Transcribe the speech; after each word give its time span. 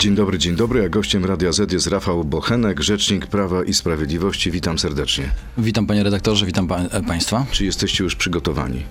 Dzień 0.00 0.14
dobry, 0.14 0.38
dzień 0.38 0.56
dobry. 0.56 0.84
A 0.84 0.88
gościem 0.88 1.24
Radia 1.24 1.52
Z 1.52 1.72
jest 1.72 1.86
Rafał 1.86 2.24
Bochenek, 2.24 2.80
Rzecznik 2.80 3.26
Prawa 3.26 3.64
i 3.64 3.74
Sprawiedliwości. 3.74 4.50
Witam 4.50 4.78
serdecznie. 4.78 5.30
Witam 5.58 5.86
panie 5.86 6.02
redaktorze, 6.02 6.46
witam 6.46 6.68
pa- 6.68 6.88
państwa. 7.06 7.46
Czy 7.50 7.64
jesteście 7.64 8.04
już 8.04 8.16
przygotowani 8.16 8.84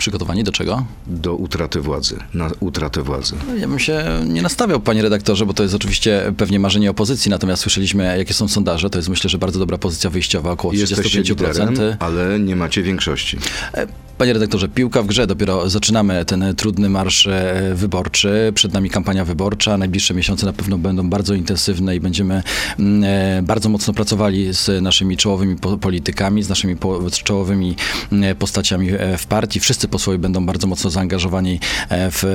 Przygotowani 0.00 0.44
do 0.44 0.52
czego? 0.52 0.84
do 1.06 1.34
utraty 1.34 1.80
władzy, 1.80 2.16
na 2.34 2.50
utratę 2.60 3.02
władzy? 3.02 3.34
Ja 3.58 3.68
bym 3.68 3.78
się 3.78 4.04
nie 4.26 4.42
nastawiał, 4.42 4.80
panie 4.80 5.02
redaktorze, 5.02 5.46
bo 5.46 5.54
to 5.54 5.62
jest 5.62 5.74
oczywiście 5.74 6.32
pewnie 6.36 6.60
marzenie 6.60 6.90
opozycji, 6.90 7.30
natomiast 7.30 7.62
słyszeliśmy, 7.62 8.18
jakie 8.18 8.34
są 8.34 8.48
sondaże. 8.48 8.90
To 8.90 8.98
jest 8.98 9.08
myślę, 9.08 9.30
że 9.30 9.38
bardzo 9.38 9.58
dobra 9.58 9.78
pozycja 9.78 10.10
wyjściowa, 10.10 10.50
około 10.50 10.74
Jesteście 10.74 11.22
35%. 11.22 11.30
liderem, 11.30 11.96
ale 11.98 12.38
nie 12.38 12.56
macie 12.56 12.82
większości. 12.82 13.38
E, 13.74 13.86
Panie 14.20 14.32
redaktorze, 14.32 14.68
piłka 14.68 15.02
w 15.02 15.06
grze. 15.06 15.26
Dopiero 15.26 15.70
zaczynamy 15.70 16.24
ten 16.24 16.54
trudny 16.56 16.88
marsz 16.88 17.26
e, 17.26 17.72
wyborczy. 17.74 18.52
Przed 18.54 18.72
nami 18.72 18.90
kampania 18.90 19.24
wyborcza. 19.24 19.78
Najbliższe 19.78 20.14
miesiące 20.14 20.46
na 20.46 20.52
pewno 20.52 20.78
będą 20.78 21.10
bardzo 21.10 21.34
intensywne 21.34 21.96
i 21.96 22.00
będziemy 22.00 22.42
mm, 22.78 23.04
e, 23.04 23.42
bardzo 23.42 23.68
mocno 23.68 23.92
pracowali 23.94 24.54
z 24.54 24.82
naszymi 24.82 25.16
czołowymi 25.16 25.56
po- 25.56 25.78
politykami, 25.78 26.42
z 26.42 26.48
naszymi 26.48 26.76
czołowymi 27.24 27.76
mm, 28.12 28.36
postaciami 28.36 28.88
w 29.18 29.26
partii. 29.26 29.60
Wszyscy 29.60 29.88
posłowie 29.90 30.18
będą 30.18 30.46
bardzo 30.46 30.66
mocno 30.66 30.90
zaangażowani 30.90 31.60
e, 31.88 32.10
w, 32.10 32.24
e, 32.24 32.28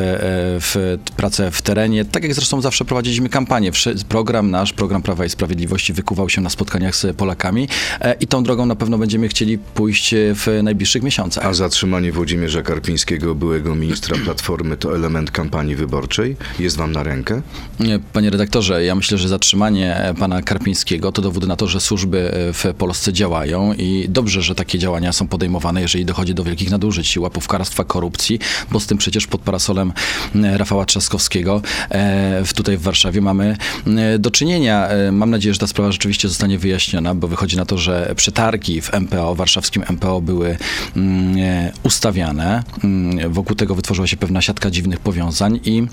w 0.60 0.98
pracę 1.18 1.52
w 1.52 1.62
terenie. 1.62 2.06
Tak 2.06 2.24
jak 2.24 2.34
zresztą 2.34 2.62
zawsze 2.62 2.86
prowadziliśmy 2.86 3.30
kampanię. 3.30 3.72
Program 4.10 4.52
nasz, 4.52 4.74
program 4.74 5.02
Prawa 5.02 5.26
i 5.26 5.30
Sprawiedliwości 5.30 5.94
wykuwał 5.94 6.30
się 6.30 6.42
na 6.42 6.50
spotkaniach 6.50 6.96
z 6.96 7.16
Polakami 7.18 7.68
e, 8.02 8.14
i 8.14 8.28
tą 8.28 8.44
drogą 8.44 8.66
na 8.66 8.76
pewno 8.76 8.98
będziemy 8.98 9.28
chcieli 9.28 9.58
pójść 9.58 10.16
w 10.16 10.60
najbliższych 10.64 11.04
miesiącach. 11.04 11.46
A 11.46 11.54
zatrzymanie 11.54 12.12
Włodzimierza 12.12 12.62
Karpińskiego, 12.62 13.36
byłego 13.36 13.76
ministra 13.76 14.18
Platformy, 14.24 14.78
to 14.78 14.96
element 14.96 15.32
kampanii 15.32 15.76
wyborczej? 15.76 16.36
Jest 16.60 16.78
wam 16.78 16.92
na 16.92 17.04
rękę? 17.04 17.42
Nie, 17.80 18.00
Panie 18.14 18.30
redaktorze, 18.30 18.86
ja 18.86 18.96
myślę, 18.96 19.18
że 19.18 19.28
zatrzymanie 19.28 20.14
pana 20.20 20.42
Karpińskiego 20.42 21.12
to 21.12 21.22
dowód 21.22 21.48
na 21.48 21.56
to, 21.56 21.68
że 21.68 21.82
służby 21.82 22.32
w 22.54 22.74
Polsce 22.78 23.14
działają 23.14 23.74
i 23.74 24.06
dobrze, 24.10 24.42
że 24.42 24.56
takie 24.56 24.80
działania 24.80 25.12
są 25.14 25.28
podejmowane, 25.28 25.82
jeżeli 25.82 26.06
dochodzi 26.06 26.34
do 26.34 26.44
wielkich 26.44 26.72
nadużyć, 26.72 27.18
łapówkarstwa, 27.46 27.84
korupcji, 27.84 28.40
bo 28.72 28.80
z 28.80 28.88
tym 28.88 28.98
przecież 28.98 29.28
pod 29.28 29.42
parasolem 29.42 29.94
e, 30.36 30.58
Rafała 30.58 30.86
Trzaskowskiego 30.86 31.62
e, 31.90 32.42
w, 32.46 32.54
tutaj 32.54 32.78
w 32.78 32.82
Warszawie 32.82 33.22
mamy 33.22 33.58
e, 33.88 34.20
do 34.20 34.32
czynienia. 34.32 34.90
Mam 35.12 35.30
nadzieję, 35.30 35.54
że 35.54 35.60
ta 35.60 35.68
sprawa 35.68 35.92
rzeczywiście 35.92 36.28
zostanie 36.28 36.58
wyjaśniona, 36.58 37.16
bo 37.16 37.28
wychodzi 37.28 37.58
na 37.58 37.66
to, 37.66 37.78
że 37.78 38.14
przetargi 38.16 38.82
w 38.82 38.94
MPO, 38.94 39.36
warszawskim 39.36 39.84
MPO 39.90 40.22
były 40.22 40.58
mm, 40.96 41.36
ustawiane. 41.84 42.64
Mm, 42.84 43.34
Wokół 43.34 43.56
tego 43.56 43.76
wytworzyła 43.76 44.08
się 44.08 44.18
pewna 44.18 44.42
siatka 44.42 44.72
dziwnych 44.72 45.00
powiązań 45.00 45.60
i 45.66 45.88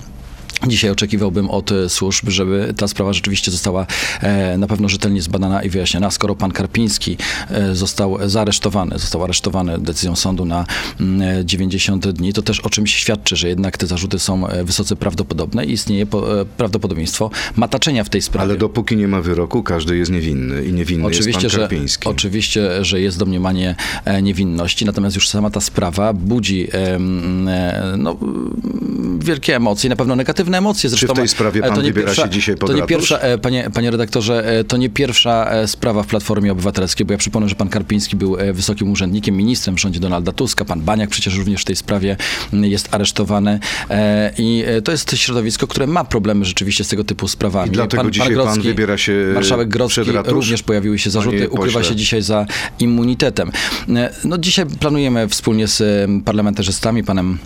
Dzisiaj 0.67 0.91
oczekiwałbym 0.91 1.51
od 1.51 1.73
e, 1.73 1.89
służb, 1.89 2.29
żeby 2.29 2.75
ta 2.77 2.89
sprawa 2.89 3.13
rzeczywiście 3.13 3.51
została 3.51 3.87
e, 4.21 4.59
na 4.59 4.67
pewno 4.67 4.89
rzetelnie 4.89 5.23
zbadana 5.23 5.63
i 5.63 5.71
wyjaśniona. 5.71 6.11
Skoro 6.11 6.35
pan 6.35 6.53
Karpiński 6.53 7.17
e, 7.51 7.75
został 7.75 8.29
zaaresztowany, 8.29 8.99
został 8.99 9.25
aresztowany 9.25 9.79
decyzją 9.79 10.17
sądu 10.17 10.45
na 10.45 10.67
mm, 11.01 11.39
e, 11.41 11.45
90 11.45 12.09
dni, 12.09 12.33
to 12.33 12.43
też 12.43 12.61
o 12.61 12.71
czymś 12.71 12.95
świadczy, 12.95 13.37
że 13.37 13.49
jednak 13.49 13.79
te 13.79 13.87
zarzuty 13.87 14.19
są 14.19 14.43
wysoce 14.65 14.97
prawdopodobne 14.97 15.65
i 15.65 15.73
istnieje 15.73 16.07
po, 16.07 16.25
prawdopodobieństwo 16.57 17.31
mataczenia 17.57 18.05
w 18.05 18.09
tej 18.09 18.23
sprawie. 18.23 18.43
Ale 18.51 18.57
dopóki 18.57 18.97
nie 18.97 19.09
ma 19.09 19.21
wyroku, 19.21 19.63
każdy 19.63 19.97
jest 19.97 20.11
niewinny 20.11 20.65
i 20.65 20.73
niewinny 20.73 21.07
Oczywiście, 21.07 21.31
jest 21.31 21.43
pan 21.43 21.51
że, 21.51 21.59
Karpiński. 21.59 22.09
oczywiście, 22.09 22.85
że 22.85 23.01
jest 23.01 23.19
domniemanie 23.19 23.75
niewinności, 24.23 24.85
natomiast 24.85 25.17
już 25.17 25.29
sama 25.29 25.51
ta 25.51 25.61
sprawa 25.61 26.13
budzi 26.13 26.69
no, 27.99 28.17
mm, 28.23 29.19
wielkie 29.21 29.57
emocje, 29.57 29.91
na 29.91 29.97
pewno 29.97 30.17
negatywne 30.17 30.52
emocje. 30.58 30.91
Zresztą, 30.91 31.14
w 31.14 31.17
tej 31.17 31.28
sprawie 31.28 31.61
e, 31.61 31.67
pan 31.67 31.77
to 31.77 31.83
nie 31.83 31.89
wybiera 31.89 32.06
pierwsza, 32.06 32.22
się 32.22 32.31
dzisiaj 32.31 32.56
pod 32.56 32.70
To 32.70 32.77
nie 32.77 32.83
pierwsza, 32.83 33.19
e, 33.19 33.39
panie, 33.39 33.70
panie 33.75 33.91
redaktorze, 33.91 34.59
e, 34.59 34.64
to 34.64 34.77
nie 34.77 34.91
pierwsza 34.91 35.67
sprawa 35.67 36.03
w 36.03 36.06
Platformie 36.06 36.53
Obywatelskiej, 36.53 37.06
bo 37.06 37.12
ja 37.12 37.19
przypomnę, 37.19 37.48
że 37.48 37.55
pan 37.55 37.69
Karpiński 37.69 38.17
był 38.17 38.37
wysokim 38.53 38.93
urzędnikiem, 38.93 39.37
ministrem 39.37 39.77
w 39.77 39.81
rządzie 39.81 40.00
Donalda 40.00 40.32
Tuska, 40.32 40.65
pan 40.65 40.81
Baniak 40.81 41.10
przecież 41.10 41.37
również 41.37 41.62
w 41.62 41.65
tej 41.65 41.77
sprawie 41.77 42.16
jest 42.53 42.94
aresztowany 42.94 43.60
i 44.38 44.65
to 44.84 44.93
jest 44.93 45.16
środowisko, 45.16 45.66
które 45.66 45.87
ma 45.87 46.04
problemy 46.04 46.44
rzeczywiście 46.44 46.84
z 46.84 46.88
tego 46.88 47.04
typu 47.04 47.28
sprawami. 47.28 47.69
I 47.69 47.72
dlatego 47.72 48.10
dzisiaj 48.10 48.37
pan 48.37 48.60
wybiera 48.60 48.98
się 48.98 49.12
Marszałek 49.34 49.69
Grodzki 49.69 50.00
również 50.25 50.62
pojawiły 50.62 50.98
się 50.98 51.10
zarzuty, 51.10 51.48
ukrywa 51.48 51.82
się 51.82 51.97
dzisiaj 51.97 52.22
za 52.22 52.47
immunitetem. 52.78 53.53
No 54.25 54.38
dzisiaj 54.38 54.66
planujemy 54.66 55.28
wspólnie 55.28 55.66
z 55.69 55.82
parlamentarzystami, 56.25 57.04
panem 57.04 57.38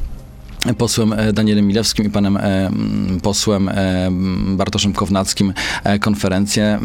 posłem 0.74 1.12
e, 1.12 1.32
Danielem 1.32 1.66
Milewskim 1.66 2.06
i 2.06 2.10
panem 2.10 2.36
e, 2.36 2.70
posłem 3.22 3.68
e, 3.68 4.08
Bartoszem 4.56 4.92
Kownackim 4.92 5.52
konferencję. 6.00 6.78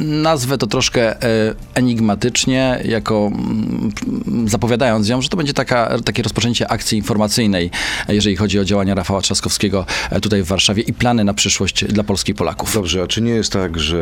Nazwę 0.00 0.58
to 0.58 0.66
troszkę 0.66 1.22
e, 1.22 1.54
enigmatycznie, 1.74 2.82
jako 2.84 3.30
mm, 3.34 4.48
zapowiadając 4.48 5.08
ją, 5.08 5.22
że 5.22 5.28
to 5.28 5.36
będzie 5.36 5.52
taka, 5.52 5.98
takie 6.04 6.22
rozpoczęcie 6.22 6.68
akcji 6.70 6.98
informacyjnej, 6.98 7.70
jeżeli 8.08 8.36
chodzi 8.36 8.58
o 8.58 8.64
działania 8.64 8.94
Rafała 8.94 9.20
Trzaskowskiego 9.20 9.86
e, 10.10 10.20
tutaj 10.20 10.42
w 10.42 10.46
Warszawie 10.46 10.82
i 10.82 10.92
plany 10.92 11.24
na 11.24 11.34
przyszłość 11.34 11.84
dla 11.84 12.04
Polski 12.04 12.32
i 12.32 12.34
Polaków. 12.34 12.74
Dobrze, 12.74 13.02
a 13.02 13.06
czy 13.06 13.22
nie 13.22 13.30
jest 13.30 13.52
tak, 13.52 13.78
że 13.78 13.96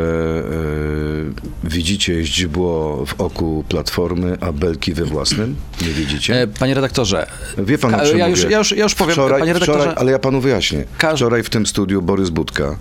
e, 1.65 1.69
widzicie 1.69 2.25
źdźbło 2.25 3.05
w 3.06 3.21
oku 3.21 3.65
Platformy, 3.69 4.37
a 4.41 4.53
belki 4.53 4.94
we 4.94 5.05
własnym? 5.05 5.56
Nie 5.83 5.89
widzicie? 5.89 6.47
Panie 6.59 6.75
redaktorze, 6.75 7.27
Wie 7.59 7.78
pan, 7.78 7.94
o 7.94 8.00
czym 8.06 8.19
ja 8.19 8.28
mówię? 8.28 8.43
już- 8.43 8.50
ja 8.53 8.59
już- 8.59 8.73
ja 8.73 8.83
już 8.83 8.94
powiem, 8.94 9.12
wczoraj, 9.12 9.41
panie 9.41 9.53
redaktorze- 9.53 9.78
Wczoraj, 9.81 9.94
ale 9.99 10.12
ja 10.12 10.19
panu 10.19 10.41
wyjaśnię. 10.41 10.84
Wczoraj 11.17 11.43
w 11.43 11.50
tym 11.50 11.67
studiu 11.67 12.03
Borys 12.03 12.31
Budka 12.31 12.78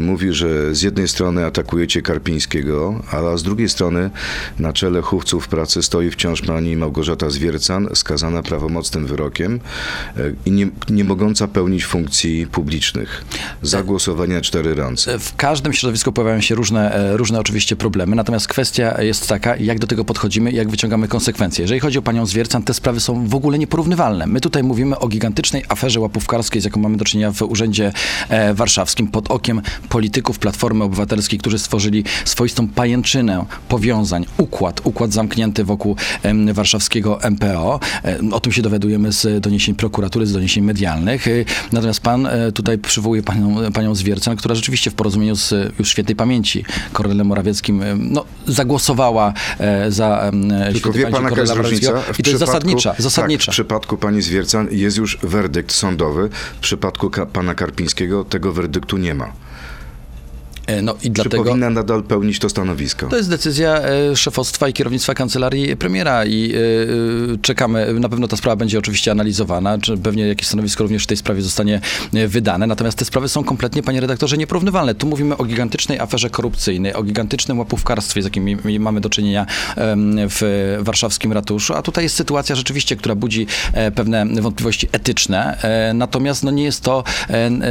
mówi, 0.00 0.32
że 0.32 0.74
z 0.74 0.82
jednej 0.82 1.08
strony 1.08 1.44
atakujecie 1.46 2.02
Karpińskiego, 2.10 3.02
a 3.10 3.36
z 3.36 3.42
drugiej 3.42 3.68
strony 3.68 4.10
na 4.58 4.72
czele 4.72 5.02
chówców 5.02 5.48
pracy 5.48 5.82
stoi 5.82 6.10
wciąż 6.10 6.42
pani 6.42 6.76
Małgorzata 6.76 7.30
Zwiercan, 7.30 7.88
skazana 7.94 8.42
prawomocnym 8.42 9.06
wyrokiem 9.06 9.60
e, 10.16 10.20
i 10.46 10.50
nie, 10.50 10.68
nie 10.88 11.04
mogąca 11.04 11.48
pełnić 11.48 11.84
funkcji 11.84 12.46
publicznych. 12.46 13.24
Za 13.62 13.82
głosowania 13.82 14.40
cztery 14.40 14.74
ręce. 14.74 15.18
W 15.18 15.36
każdym 15.36 15.72
środowisku 15.72 16.12
pojawiają 16.12 16.40
się 16.40 16.54
różne, 16.54 16.94
e, 16.94 17.16
różne 17.16 17.40
oczywiście 17.40 17.76
problemy, 17.76 18.16
natomiast 18.16 18.48
kwestia 18.48 19.02
jest 19.02 19.28
taka, 19.28 19.56
jak 19.56 19.78
do 19.78 19.86
tego 19.86 20.04
podchodzimy 20.04 20.50
i 20.50 20.56
jak 20.56 20.68
wyciągamy 20.68 21.08
konsekwencje. 21.08 21.62
Jeżeli 21.62 21.80
chodzi 21.80 21.98
o 21.98 22.02
panią 22.02 22.26
Zwiercan, 22.26 22.62
te 22.62 22.74
sprawy 22.74 23.00
są 23.00 23.26
w 23.26 23.34
ogóle 23.34 23.58
nieporównywalne. 23.58 24.26
My 24.26 24.40
tutaj 24.40 24.62
mówimy 24.62 24.98
o 24.98 25.08
gigantycznej 25.08 25.64
aferze 25.68 26.00
łapówkarskiej, 26.00 26.62
z 26.62 26.64
jaką 26.64 26.80
mamy 26.80 26.96
do 26.96 27.04
czynienia 27.04 27.32
w 27.32 27.42
Urzędzie 27.42 27.92
e, 28.28 28.54
Warszawskim, 28.54 29.08
pod 29.08 29.30
okiem 29.30 29.62
polityków 29.88 30.38
Platformy 30.38 30.84
Obywatelskiej, 30.84 31.38
którzy 31.38 31.58
stworzyli 31.58 31.99
swoistą 32.24 32.68
pajęczynę 32.68 33.44
powiązań, 33.68 34.26
układ, 34.38 34.80
układ 34.84 35.12
zamknięty 35.12 35.64
wokół 35.64 35.96
warszawskiego 36.52 37.18
MPO. 37.30 37.80
E, 38.04 38.18
O 38.32 38.40
tym 38.40 38.52
się 38.52 38.62
dowiadujemy 38.62 39.12
z 39.12 39.42
doniesień 39.42 39.74
prokuratury, 39.74 40.26
z 40.26 40.32
doniesień 40.32 40.64
medialnych. 40.64 41.28
E, 41.28 41.30
Natomiast 41.72 42.00
pan 42.00 42.26
e, 42.26 42.52
tutaj 42.52 42.78
przywołuje 42.78 43.22
panią, 43.22 43.72
panią 43.72 43.94
Zwiercan, 43.94 44.36
która 44.36 44.54
rzeczywiście 44.54 44.90
w 44.90 44.94
porozumieniu 44.94 45.36
z 45.36 45.54
już 45.78 45.88
świętej 45.88 46.16
pamięci 46.16 46.64
Kornelem 46.92 47.26
Morawieckim 47.26 47.82
no, 47.98 48.24
zagłosowała 48.46 49.32
za 49.88 50.32
Tylko 50.72 50.92
wie 50.92 51.06
pan, 51.06 51.24
jaka 51.24 51.40
jest 51.40 51.54
różnica? 51.54 51.92
I 52.18 52.22
to 52.22 52.30
jest 52.30 52.40
zasadnicza, 52.40 52.94
zasadnicza. 52.98 53.46
Tak, 53.46 53.52
w 53.52 53.56
przypadku 53.56 53.96
pani 53.96 54.22
Zwiercan 54.22 54.68
jest 54.70 54.96
już 54.96 55.18
werdykt 55.22 55.72
sądowy. 55.72 56.28
W 56.56 56.60
przypadku 56.60 57.10
pana 57.32 57.54
Karpińskiego 57.54 58.24
tego 58.24 58.52
werdyktu 58.52 58.96
nie 58.96 59.14
ma. 59.14 59.32
E, 60.70 60.82
No 60.82 60.94
i 60.94 61.02
Czy 61.02 61.10
dlatego... 61.10 61.44
powinna 61.44 61.70
nadal 61.70 62.02
pełnić 62.02 62.38
to 62.38 62.48
stanowisko? 62.48 63.06
To 63.06 63.16
jest 63.16 63.30
decyzja 63.30 63.80
e, 63.82 64.16
szefostwa 64.16 64.68
i 64.68 64.72
kierownictwa 64.72 65.14
kancelarii 65.14 65.76
premiera 65.76 66.24
i 66.24 66.52
e, 66.54 66.58
czekamy. 67.42 67.94
Na 68.00 68.08
pewno 68.08 68.28
ta 68.28 68.36
sprawa 68.36 68.56
będzie 68.56 68.78
oczywiście 68.78 69.10
analizowana, 69.10 69.78
czy 69.78 69.98
pewnie 69.98 70.26
jakieś 70.26 70.46
stanowisko 70.46 70.82
również 70.82 71.04
w 71.04 71.06
tej 71.06 71.16
sprawie 71.16 71.42
zostanie 71.42 71.80
wydane. 72.28 72.66
Natomiast 72.66 72.98
te 72.98 73.04
sprawy 73.04 73.28
są 73.28 73.44
kompletnie, 73.44 73.82
panie 73.82 74.00
redaktorze, 74.00 74.36
nieporównywalne. 74.36 74.94
Tu 74.94 75.06
mówimy 75.06 75.36
o 75.36 75.44
gigantycznej 75.44 75.98
aferze 75.98 76.30
korupcyjnej, 76.30 76.94
o 76.94 77.02
gigantycznym 77.02 77.58
łapówkarstwie, 77.58 78.22
z 78.22 78.24
jakim 78.24 78.58
mamy 78.80 79.00
do 79.00 79.10
czynienia 79.10 79.46
w 80.30 80.76
warszawskim 80.80 81.32
ratuszu, 81.32 81.74
a 81.74 81.82
tutaj 81.82 82.04
jest 82.04 82.16
sytuacja 82.16 82.56
rzeczywiście, 82.56 82.96
która 82.96 83.14
budzi 83.14 83.46
pewne 83.94 84.26
wątpliwości 84.26 84.88
etyczne, 84.92 85.58
natomiast 85.94 86.44
no, 86.44 86.50
nie 86.50 86.64
jest 86.64 86.80
to 86.80 87.04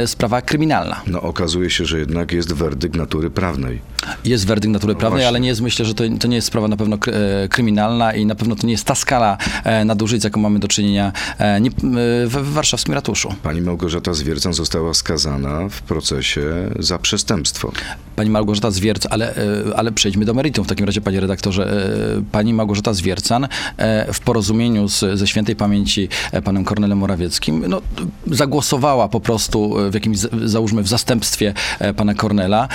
sprawa 0.06 0.42
kryminalna. 0.42 1.02
No 1.06 1.22
okazuje 1.22 1.70
się, 1.70 1.84
że 1.84 1.98
jednak 1.98 2.32
jest 2.32 2.52
werdykt 2.52 2.89
natury 2.96 3.30
prawnej. 3.30 3.80
Jest 4.24 4.46
werdykt 4.46 4.72
natury 4.72 4.94
prawnej, 4.94 5.10
No 5.10 5.10
właśnie. 5.10 5.28
ale 5.28 5.40
nie 5.40 5.48
jest, 5.48 5.60
myślę, 5.60 5.84
że 5.84 5.94
to, 5.94 6.04
to 6.20 6.28
nie 6.28 6.36
jest 6.36 6.46
sprawa 6.48 6.68
na 6.68 6.76
pewno 6.76 6.96
kry- 6.96 7.12
e, 7.44 7.48
kryminalna 7.48 8.12
i 8.14 8.26
na 8.26 8.34
pewno 8.34 8.56
to 8.56 8.66
nie 8.66 8.72
jest 8.72 8.84
ta 8.84 8.94
skala 8.94 9.38
e, 9.64 9.84
nadużyć, 9.84 10.20
z 10.20 10.24
jaką 10.24 10.40
mamy 10.40 10.58
do 10.58 10.68
czynienia 10.68 11.12
e, 11.38 11.60
nie, 11.60 11.68
e, 11.70 11.72
w, 12.26 12.30
w 12.42 12.52
warszawskim 12.52 12.94
ratuszu. 12.94 13.34
Pani 13.42 13.60
Małgorzata 13.60 14.14
Zwiercan 14.14 14.52
została 14.52 14.94
skazana 14.94 15.68
w 15.68 15.82
procesie 15.82 16.42
za 16.78 16.98
przestępstwo. 16.98 17.72
Pani 18.16 18.30
Małgorzata 18.30 18.70
Zwierc, 18.70 19.06
ale, 19.10 19.36
e, 19.36 19.42
ale 19.76 19.92
przejdźmy 19.92 20.24
do 20.24 20.34
meritum 20.34 20.64
w 20.64 20.68
takim 20.68 20.86
razie, 20.86 21.00
panie 21.00 21.20
redaktorze. 21.20 21.90
Pani 22.32 22.54
Małgorzata 22.54 22.94
Zwiercan 22.94 23.48
w 24.12 24.20
porozumieniu 24.20 24.88
z, 24.88 25.18
ze 25.18 25.26
świętej 25.26 25.56
pamięci 25.56 26.08
panem 26.44 26.64
Kornelem 26.64 26.98
Morawieckim 26.98 27.64
no, 27.68 27.82
zagłosowała 28.26 29.08
po 29.08 29.20
prostu 29.20 29.76
w 29.90 29.94
jakimś, 29.94 30.18
załóżmy, 30.44 30.82
w 30.82 30.88
zastępstwie 30.88 31.54
pana 31.96 32.14
Kornela 32.14 32.68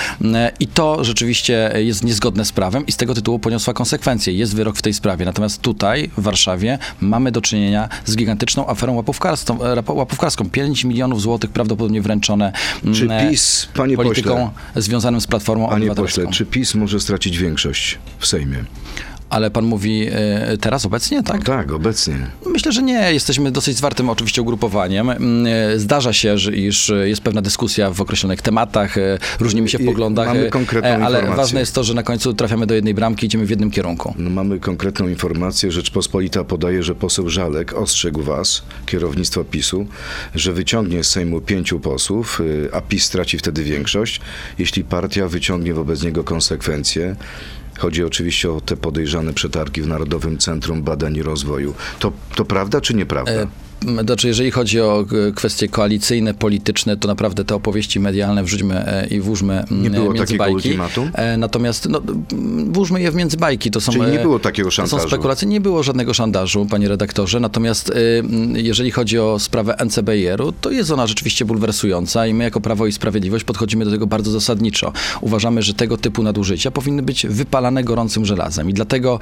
i 0.60 0.66
to 0.66 1.04
rzeczywiście 1.04 1.72
jest 1.76 2.04
niezgodne 2.04 2.44
z 2.44 2.52
prawem 2.52 2.86
i 2.86 2.92
z 2.92 2.96
tego 2.96 3.14
tytułu 3.14 3.38
poniosła 3.38 3.74
konsekwencje. 3.74 4.32
Jest 4.32 4.56
wyrok 4.56 4.76
w 4.76 4.82
tej 4.82 4.94
sprawie. 4.94 5.24
Natomiast 5.24 5.62
tutaj, 5.62 6.10
w 6.16 6.22
Warszawie, 6.22 6.78
mamy 7.00 7.32
do 7.32 7.40
czynienia 7.40 7.88
z 8.04 8.16
gigantyczną 8.16 8.68
aferą 8.68 8.94
łapówkarską. 8.94 9.62
e, 9.64 9.82
łapówkarską. 9.92 10.50
5 10.50 10.84
milionów 10.84 11.20
złotych 11.20 11.50
prawdopodobnie 11.50 12.02
wręczone 12.02 12.52
Czy 12.94 13.04
mm, 13.04 13.30
PiS, 13.30 13.68
panie 13.74 13.96
polityką 13.96 14.50
pośle, 14.50 14.82
związanym 14.82 15.20
z 15.20 15.26
Platformą 15.26 15.68
panie 15.68 15.76
Obywatelską. 15.76 16.22
pośle, 16.22 16.32
czy 16.32 16.46
PiS 16.46 16.74
może 16.74 17.00
stracić 17.00 17.38
większość 17.38 17.98
w 18.18 18.26
Sejmie? 18.26 18.64
Ale 19.30 19.50
pan 19.50 19.64
mówi 19.64 20.06
e, 20.10 20.56
teraz 20.60 20.86
obecnie, 20.86 21.22
tak? 21.22 21.44
Tak, 21.44 21.72
obecnie. 21.72 22.16
Myślę, 22.46 22.72
że 22.72 22.82
nie. 22.82 23.12
Jesteśmy 23.12 23.50
dosyć 23.50 23.76
zwartym 23.76 24.10
oczywiście 24.10 24.42
ugrupowaniem. 24.42 25.10
E, 25.10 25.16
Zdarza 25.76 26.12
się, 26.12 26.38
że, 26.38 26.52
iż 26.52 26.90
e, 26.90 27.08
jest 27.08 27.22
pewna 27.22 27.42
dyskusja 27.42 27.90
w 27.90 28.00
określonych 28.00 28.42
tematach, 28.42 28.98
e, 28.98 29.18
różnimy 29.40 29.68
się 29.68 29.78
w 29.78 29.84
poglądach, 29.86 30.26
mamy 30.26 30.50
konkretną 30.50 30.90
ale 30.90 31.00
informację. 31.00 31.36
ważne 31.36 31.60
jest 31.60 31.74
to, 31.74 31.84
że 31.84 31.94
na 31.94 32.02
końcu 32.02 32.34
trafiamy 32.34 32.66
do 32.66 32.74
jednej 32.74 32.94
bramki 32.94 33.26
idziemy 33.26 33.46
w 33.46 33.50
jednym 33.50 33.70
kierunku. 33.70 34.14
No, 34.18 34.30
mamy 34.30 34.58
konkretną 34.60 35.08
informację. 35.08 35.72
Rzeczpospolita 35.72 36.44
podaje, 36.44 36.82
że 36.82 36.94
poseł 36.94 37.28
Żalek 37.28 37.72
ostrzegł 37.72 38.22
was, 38.22 38.62
kierownictwo 38.86 39.44
PiSu, 39.44 39.86
że 40.34 40.52
wyciągnie 40.52 41.04
z 41.04 41.10
Sejmu 41.10 41.40
pięciu 41.40 41.80
posłów, 41.80 42.40
y, 42.40 42.68
a 42.72 42.80
PiS 42.80 43.04
straci 43.04 43.38
wtedy 43.38 43.64
większość, 43.64 44.20
jeśli 44.58 44.84
partia 44.84 45.28
wyciągnie 45.28 45.74
wobec 45.74 46.02
niego 46.02 46.24
konsekwencje. 46.24 47.16
Chodzi 47.78 48.04
oczywiście 48.04 48.50
o 48.50 48.60
te 48.60 48.76
podejrzane 48.76 49.32
przetargi 49.32 49.82
w 49.82 49.86
Narodowym 49.86 50.38
Centrum 50.38 50.82
Badań 50.82 51.16
i 51.16 51.22
Rozwoju. 51.22 51.74
To, 51.98 52.12
to 52.34 52.44
prawda 52.44 52.80
czy 52.80 52.94
nieprawda? 52.94 53.32
E, 53.32 53.46
Znaczy, 54.04 54.28
jeżeli 54.28 54.50
chodzi 54.50 54.80
o 54.80 55.04
e, 55.28 55.32
kwestie 55.32 55.68
koalicyjne, 55.68 56.34
polityczne, 56.34 56.96
to 56.96 57.08
naprawdę 57.08 57.44
te 57.44 57.54
opowieści 57.54 58.00
medialne 58.00 58.44
wrzućmy 58.44 58.86
e, 58.86 59.06
i 59.06 59.20
włóżmy 59.20 59.64
Nie 59.70 59.90
było 59.90 60.06
między 60.06 60.18
takiego 60.22 60.38
bajki. 60.38 60.54
ultimatum? 60.54 61.10
E, 61.14 61.36
Natomiast 61.36 61.88
no, 61.88 62.00
włóżmy 62.70 63.02
je 63.02 63.10
w 63.10 63.14
między 63.14 63.36
bajki. 63.36 63.70
To 63.70 63.80
są, 63.80 63.92
Czyli 63.92 64.06
nie 64.12 64.18
było 64.18 64.38
takiego 64.38 64.68
To 64.68 64.76
są 64.76 64.76
szantażu? 64.86 65.08
spekulacje. 65.08 65.48
Nie 65.48 65.60
było 65.60 65.82
żadnego 65.82 66.14
szantażu, 66.14 66.66
panie 66.70 66.88
redaktorze. 66.88 67.40
Natomiast 67.40 67.92
jeżeli 68.54 68.90
chodzi 68.90 69.18
o 69.18 69.38
sprawę 69.38 69.74
NCBR-u, 69.84 70.52
to 70.52 70.70
jest 70.70 70.90
ona 70.90 71.06
rzeczywiście 71.06 71.44
bulwersująca 71.44 72.26
i 72.26 72.34
my 72.34 72.44
jako 72.44 72.60
Prawo 72.60 72.86
i 72.86 72.92
Sprawiedliwość 72.92 73.44
podchodzimy 73.44 73.84
do 73.84 73.90
tego 73.90 74.06
bardzo 74.06 74.30
zasadniczo. 74.30 74.92
Uważamy, 75.20 75.62
że 75.62 75.74
tego 75.74 75.96
typu 75.96 76.22
nadużycia 76.22 76.70
powinny 76.70 77.02
być 77.02 77.26
wypalane 77.26 77.84
gorącym 77.84 78.24
żelazem 78.24 78.70
i 78.70 78.74
dlatego 78.74 79.18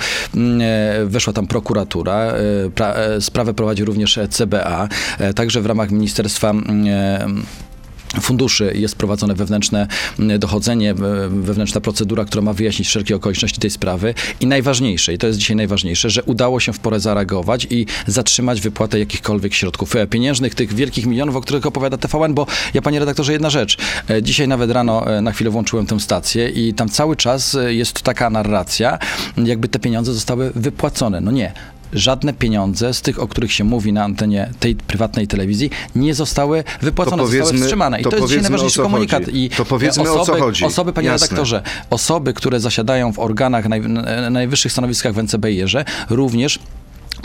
weszła 1.05 1.33
tam 1.33 1.47
prokuratura. 1.47 2.33
Pra, 2.75 2.95
sprawę 3.21 3.55
prowadzi 3.55 3.85
również 3.85 4.19
e, 4.19 4.29
CBA. 4.45 4.89
E, 5.19 5.35
Także 5.35 5.61
w 5.61 5.67
ramach 5.67 5.91
Ministerstwa 5.91 6.51
mm, 6.51 6.87
e, 6.89 8.21
funduszy 8.21 8.73
jest 8.75 8.97
prowadzone 8.97 9.35
wewnętrzne 9.35 9.87
mm, 10.19 10.39
dochodzenie, 10.39 10.91
e, 10.91 10.95
wewnętrzna 11.29 11.81
procedura, 11.81 12.25
która 12.25 12.43
ma 12.43 12.53
wyjaśnić 12.53 12.89
wszelkie 12.89 13.17
okoliczności 13.17 13.61
tej 13.61 13.71
sprawy. 13.71 14.15
I 14.41 14.47
najważniejsze, 14.47 15.15
i 15.15 15.19
to 15.19 15.27
jest 15.27 15.39
dzisiaj 15.39 15.57
najważniejsze, 15.57 16.11
że 16.11 16.23
udało 16.23 16.61
się 16.61 16.73
w 16.73 16.79
porę 16.79 17.01
zareagować 17.01 17.67
i 17.71 17.87
zatrzymać 18.07 18.61
wypłatę 18.61 18.99
jakichkolwiek 18.99 19.55
środków 19.55 19.95
pieniężnych, 20.11 20.55
tych 20.55 20.75
wielkich 20.75 21.07
milionów, 21.07 21.37
o 21.37 21.41
których 21.41 21.67
opowiada 21.67 21.97
TVN, 21.97 22.35
bo 22.35 22.47
ja, 22.75 22.83
panie 22.83 22.99
redaktorze, 22.99 23.33
jedna 23.33 23.51
rzecz. 23.51 23.79
Dzisiaj 24.23 24.49
nawet 24.49 24.71
rano 24.71 25.05
na 25.23 25.33
chwilę 25.33 25.51
włączyłem 25.51 25.87
tę 25.87 26.01
stację 26.01 26.49
i 26.49 26.75
tam 26.75 26.89
cały 26.89 27.17
czas 27.17 27.57
jest 27.69 28.03
taka 28.03 28.31
narracja, 28.31 28.99
jakby 29.37 29.69
te 29.69 29.79
pieniądze 29.79 30.15
zostały 30.15 30.53
wypłacone. 30.55 31.21
No 31.21 31.31
nie 31.31 31.74
żadne 31.95 32.33
pieniądze 32.33 32.95
z 32.95 33.03
tych, 33.03 33.19
o 33.19 33.29
których 33.29 33.53
się 33.53 33.65
mówi 33.65 33.93
na 33.93 34.05
antenie 34.05 34.51
tej 34.61 34.75
prywatnej 34.77 35.27
telewizji, 35.27 35.71
nie 35.97 36.15
zostały 36.15 36.65
wypłacone, 36.83 37.27
zostały 37.27 37.59
wstrzymane. 37.59 38.01
I 38.01 38.05
to 38.05 38.11
to, 38.11 38.17
jest 38.17 38.29
dzisiaj 38.29 38.43
najważniejszy 38.43 38.83
komunikat. 38.83 39.23
I 39.29 39.51
To 39.51 39.65
powiedzmy, 39.65 40.03
o 40.03 40.07
co 40.07 40.21
osoby, 40.21 40.41
chodzi. 40.41 40.65
Osoby, 40.65 40.93
panie 40.93 41.09
Jasne. 41.09 41.27
redaktorze, 41.27 41.63
osoby, 41.91 42.35
które 42.35 42.61
zasiadają 42.61 43.13
w 43.13 43.19
organach, 43.19 43.69
naj, 43.69 43.81
na 43.81 44.31
najwyższych 44.31 44.73
stanowiskach 44.73 45.15
w 45.15 45.19
NCBR-ze, 45.19 45.85
również 46.11 46.59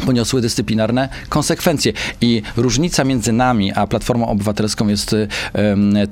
poniosły 0.06 0.42
dyscyplinarne 0.42 1.10
konsekwencje. 1.30 1.94
I 2.22 2.42
różnica 2.58 3.04
między 3.04 3.32
nami 3.32 3.74
a 3.74 3.88
Platformą 3.88 4.28
Obywatelską 4.28 4.88
jest 4.88 5.16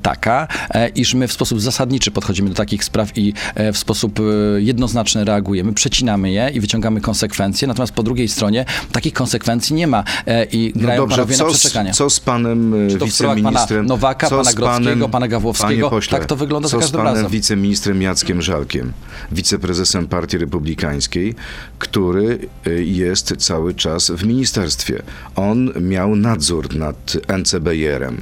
taka, 0.02 0.48
e, 0.70 0.88
iż 0.90 1.14
my 1.14 1.28
w 1.28 1.34
sposób 1.34 1.62
zasadniczy 1.62 2.12
podchodzimy 2.12 2.50
do 2.50 2.56
takich 2.56 2.84
spraw 2.84 3.18
i 3.18 3.34
e, 3.56 3.74
w 3.74 3.78
sposób 3.78 4.20
e, 4.20 4.24
jednoznaczny 4.62 5.26
reagujemy, 5.26 5.74
przecinamy 5.74 6.32
je 6.32 6.50
i 6.54 6.60
wyciągamy 6.60 7.02
konsekwencje, 7.02 7.68
natomiast 7.68 7.94
po 7.94 8.04
drugiej 8.04 8.28
stronie 8.28 8.66
takich 8.92 9.14
konsekwencji 9.14 9.76
nie 9.76 9.88
ma 9.88 10.04
i 10.52 10.72
No 10.76 10.82
grają 10.82 11.02
dobrze, 11.02 11.16
panowie 11.16 11.38
na 11.38 11.44
co 11.44 11.52
z, 11.54 11.60
przeczekanie. 11.60 11.94
co 11.94 12.10
z 12.10 12.20
panem 12.20 12.74
to 13.00 13.08
w 13.08 13.14
sprawach 13.14 13.36
pana 13.38 13.50
wiceministrem? 13.50 13.86
Nowaka, 13.86 14.30
pana 14.30 14.54
Grodzkiego, 14.54 15.10
pana 15.10 15.28
Gawłowskiego? 15.28 15.90
pośle, 15.90 16.20
Tak 16.20 16.28
to 16.28 16.36
wygląda 16.36 16.68
za 16.68 16.72
co 16.72 16.78
z 16.78 16.82
każdym 16.82 17.00
panem 17.02 17.16
razem. 17.16 17.32
wiceministrem 17.32 18.02
Jackiem 18.02 18.42
Żalkiem, 18.42 18.94
wiceprezesem 19.32 20.08
Partii 20.08 20.38
Republikańskiej, 20.38 21.36
który 21.80 22.40
jest 22.86 23.34
cały 23.38 23.67
czas 23.74 24.12
w 24.12 24.26
ministerstwie. 24.26 25.04
On 25.36 25.72
miał 25.82 26.16
nadzór 26.16 26.76
nad 26.76 27.18
NCBR-em. 27.28 28.22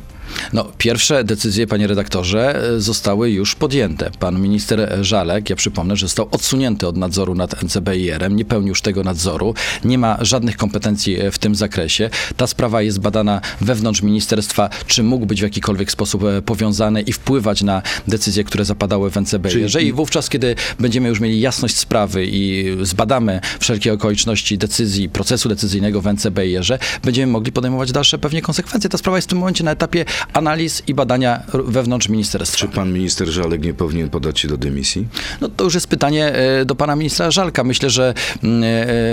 No, 0.53 0.65
pierwsze 0.77 1.23
decyzje, 1.23 1.67
panie 1.67 1.87
redaktorze, 1.87 2.69
e, 2.75 2.79
zostały 2.79 3.29
już 3.29 3.55
podjęte. 3.55 4.11
Pan 4.19 4.41
minister 4.41 4.97
Żalek, 5.01 5.49
ja 5.49 5.55
przypomnę, 5.55 5.95
że 5.95 6.05
został 6.05 6.27
odsunięty 6.31 6.87
od 6.87 6.97
nadzoru 6.97 7.35
nad 7.35 7.63
NCBIR-em, 7.63 8.35
nie 8.35 8.45
pełni 8.45 8.69
już 8.69 8.81
tego 8.81 9.03
nadzoru, 9.03 9.53
nie 9.85 9.97
ma 9.97 10.17
żadnych 10.21 10.57
kompetencji 10.57 11.19
e, 11.21 11.31
w 11.31 11.39
tym 11.39 11.55
zakresie. 11.55 12.09
Ta 12.37 12.47
sprawa 12.47 12.81
jest 12.81 12.99
badana 12.99 13.41
wewnątrz 13.61 14.01
ministerstwa, 14.01 14.69
czy 14.87 15.03
mógł 15.03 15.25
być 15.25 15.39
w 15.39 15.43
jakikolwiek 15.43 15.91
sposób 15.91 16.23
e, 16.23 16.41
powiązany 16.41 17.01
i 17.01 17.13
wpływać 17.13 17.61
na 17.61 17.81
decyzje, 18.07 18.43
które 18.43 18.65
zapadały 18.65 19.11
w 19.11 19.15
NCBIR-ze. 19.15 19.83
I 19.83 19.93
wówczas, 19.93 20.29
kiedy 20.29 20.55
będziemy 20.79 21.09
już 21.09 21.19
mieli 21.19 21.39
jasność 21.39 21.77
sprawy 21.77 22.25
i 22.25 22.65
zbadamy 22.81 23.39
wszelkie 23.59 23.93
okoliczności 23.93 24.57
decyzji, 24.57 25.09
procesu 25.09 25.49
decyzyjnego 25.49 26.01
w 26.01 26.13
NCBIR-ze, 26.13 26.79
będziemy 27.03 27.31
mogli 27.31 27.51
podejmować 27.51 27.91
dalsze 27.91 28.17
pewnie 28.17 28.41
konsekwencje. 28.41 28.89
Ta 28.89 28.97
sprawa 28.97 29.17
jest 29.17 29.27
w 29.27 29.29
tym 29.29 29.39
momencie 29.39 29.63
na 29.63 29.71
etapie 29.71 30.05
analiz 30.33 30.83
i 30.87 30.93
badania 30.93 31.43
wewnątrz 31.53 32.09
ministerstwa. 32.09 32.57
Czy 32.57 32.67
pan 32.67 32.93
minister 32.93 33.27
Żalek 33.27 33.63
nie 33.63 33.73
powinien 33.73 34.09
podać 34.09 34.39
się 34.39 34.47
do 34.47 34.57
dymisji? 34.57 35.07
No 35.41 35.49
to 35.49 35.63
już 35.63 35.73
jest 35.73 35.87
pytanie 35.87 36.33
e, 36.35 36.65
do 36.65 36.75
pana 36.75 36.95
ministra 36.95 37.31
Żalka. 37.31 37.63
Myślę, 37.63 37.89
że 37.89 38.13
mm, 38.43 38.63
e, 38.63 38.67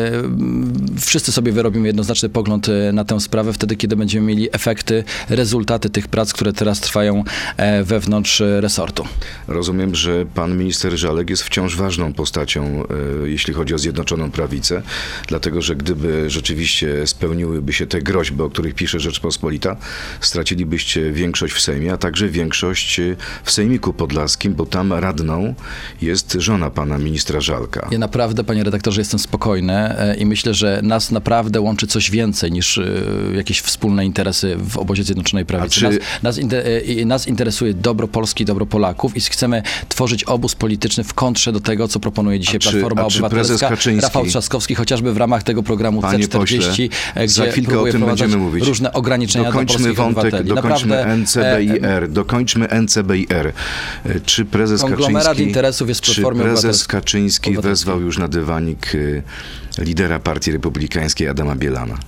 mm, 0.08 0.86
wszyscy 1.00 1.32
sobie 1.32 1.52
wyrobimy 1.52 1.86
jednoznaczny 1.86 2.28
pogląd 2.28 2.68
e, 2.68 2.92
na 2.92 3.04
tę 3.04 3.20
sprawę 3.20 3.52
wtedy, 3.52 3.76
kiedy 3.76 3.96
będziemy 3.96 4.26
mieli 4.26 4.48
efekty, 4.52 5.04
rezultaty 5.28 5.90
tych 5.90 6.08
prac, 6.08 6.32
które 6.32 6.52
teraz 6.52 6.80
trwają 6.80 7.24
e, 7.56 7.84
wewnątrz 7.84 8.40
e, 8.40 8.60
resortu. 8.60 9.04
Rozumiem, 9.48 9.94
że 9.94 10.26
pan 10.34 10.58
minister 10.58 10.98
Żalek 10.98 11.30
jest 11.30 11.42
wciąż 11.42 11.76
ważną 11.76 12.12
postacią, 12.12 12.84
e, 13.24 13.28
jeśli 13.28 13.54
chodzi 13.54 13.74
o 13.74 13.78
Zjednoczoną 13.78 14.30
Prawicę, 14.30 14.82
dlatego 15.28 15.62
że 15.62 15.76
gdyby 15.76 16.30
rzeczywiście 16.30 17.06
spełniłyby 17.06 17.72
się 17.72 17.86
te 17.86 18.02
groźby, 18.02 18.42
o 18.42 18.50
których 18.50 18.74
pisze 18.74 19.00
Rzeczpospolita, 19.00 19.76
stracilibyście 20.20 20.91
większość 20.96 21.54
w 21.54 21.60
Sejmie, 21.60 21.92
a 21.92 21.96
także 21.96 22.28
większość 22.28 23.00
e, 23.00 23.16
w 23.44 23.50
Sejmiku 23.52 23.92
Podlaskim, 23.92 24.54
bo 24.54 24.66
tam 24.66 24.92
radną 24.92 25.54
jest 26.02 26.32
żona 26.38 26.70
pana 26.70 26.98
ministra 26.98 27.40
Żalka. 27.40 27.88
Ja 27.90 27.98
naprawdę, 27.98 28.44
panie 28.44 28.64
redaktorze, 28.64 29.00
jestem 29.00 29.20
spokojny 29.20 29.72
e, 29.72 30.16
i 30.16 30.26
myślę, 30.26 30.54
że 30.54 30.80
nas 30.82 31.10
naprawdę 31.10 31.60
łączy 31.60 31.86
coś 31.86 32.10
więcej 32.10 32.52
niż 32.52 32.78
e, 32.78 32.84
jakieś 33.34 33.60
wspólne 33.60 34.06
interesy 34.06 34.56
w 34.58 34.78
obozie 34.78 35.04
Zjednoczonej 35.04 35.46
Prawicy. 35.46 35.80
czy- 35.80 35.84
Nas, 35.84 35.94
nas, 36.22 36.38
inte, 36.38 36.66
e, 36.66 36.80
i 36.80 37.06
nas 37.06 37.28
interesuje 37.28 37.74
dobro 37.74 38.08
Polski, 38.08 38.44
dobro 38.44 38.66
Polaków 38.66 39.16
i 39.16 39.20
chcemy 39.20 39.62
tworzyć 39.88 40.24
obóz 40.24 40.54
polityczny 40.54 41.04
w 41.04 41.14
kontrze 41.14 41.52
do 41.52 41.60
tego, 41.60 41.88
co 41.88 42.00
proponuje 42.00 42.40
dzisiaj 42.40 42.58
czy- 42.60 42.70
Platforma 42.70 43.04
Obywatelska. 43.04 43.70
Rafał 44.02 44.26
Trzaskowski, 44.26 44.74
chociażby 44.74 45.12
w 45.12 45.16
ramach 45.16 45.42
tego 45.42 45.62
programu 45.62 46.00
Panie 46.02 46.24
C40, 46.28 46.38
pośle, 46.38 46.66
e, 47.14 47.28
za 47.28 47.42
gdzie 47.42 47.52
chwilkę 47.52 47.80
o 47.80 47.84
tym 47.86 48.04
będziemy 48.06 48.36
mówić. 48.36 48.66
różne 48.66 48.92
ograniczenia 48.92 49.42
dla 49.44 49.52
Dokończmy 49.52 49.76
polskich 49.78 49.96
wątek, 49.96 50.18
obywateli. 50.24 50.48
dokończmy 50.48 50.81
Naprawdę, 50.86 51.12
e, 51.12 51.16
NCBIR, 51.16 52.08
dokończmy 52.08 52.68
NCBIR. 52.82 53.52
E, 54.06 54.20
Czy 54.26 54.44
prezes 54.44 54.82
Kaczyński, 54.90 55.52
czy 56.14 56.22
prezes. 56.44 56.86
Kaczyński 56.86 57.50
wezwał 57.58 58.00
już 58.00 58.18
na 58.18 58.28
dywanik 58.28 58.92
e, 59.78 59.82
lidera 59.84 60.18
Partii 60.18 60.52
Republikańskiej 60.52 61.28
Adama 61.28 61.54
Bielana? 61.56 61.98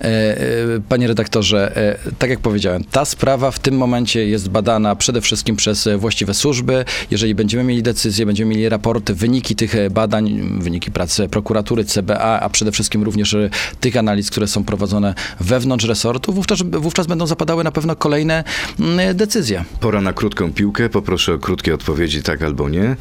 E, 0.00 0.04
e, 0.04 0.80
Panie 0.88 1.06
redaktorze, 1.06 1.76
e, 1.76 1.98
tak 2.18 2.30
jak 2.30 2.40
powiedziałem, 2.40 2.84
ta 2.84 3.04
sprawa 3.04 3.50
w 3.50 3.58
tym 3.58 3.76
momencie 3.76 4.26
jest 4.26 4.48
badana 4.48 4.96
przede 4.96 5.20
wszystkim 5.20 5.56
przez 5.56 5.88
właściwe 5.98 6.34
służby. 6.34 6.84
Jeżeli 7.10 7.34
będziemy 7.34 7.64
mieli 7.64 7.82
decyzje, 7.82 8.26
będziemy 8.26 8.50
mieli 8.50 8.68
raporty, 8.68 9.14
wyniki 9.14 9.56
tych 9.56 9.74
badań, 9.90 10.58
wyniki 10.60 10.90
pracy 10.90 11.28
prokuratury, 11.28 11.84
CBA, 11.84 12.40
a 12.40 12.48
przede 12.48 12.72
wszystkim 12.72 13.02
również 13.02 13.36
tych 13.80 13.96
analiz, 13.96 14.30
które 14.30 14.46
są 14.46 14.64
prowadzone 14.64 15.14
wewnątrz 15.40 15.84
resortu, 15.84 16.32
wówczas, 16.32 16.62
wówczas 16.62 17.06
będą 17.06 17.26
zapadały 17.26 17.64
na 17.64 17.72
pewno 17.72 17.96
kolejne 17.96 18.44
mm, 18.80 19.16
decyzje. 19.16 19.64
Pora 19.80 20.00
na 20.00 20.12
krótką 20.12 20.52
piłkę. 20.52 20.88
Poproszę 20.88 21.34
o 21.34 21.38
krótkie 21.38 21.74
odpowiedzi, 21.74 22.22
tak 22.22 22.42
albo 22.42 22.68
nie. 22.68 22.96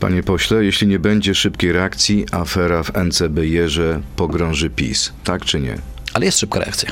Panie 0.00 0.22
pośle, 0.22 0.64
jeśli 0.64 0.86
nie 0.86 0.98
będzie 0.98 1.34
szybkiej 1.34 1.72
reakcji, 1.72 2.26
afera 2.32 2.82
w 2.82 2.90
NCB 2.96 3.38
Jerze 3.46 4.00
pogrąży 4.16 4.70
PiS. 4.70 5.12
Tak 5.24 5.44
czy 5.44 5.60
nie? 5.60 5.78
Ale 6.14 6.26
jest 6.26 6.38
szybka 6.38 6.60
reakcja. 6.60 6.90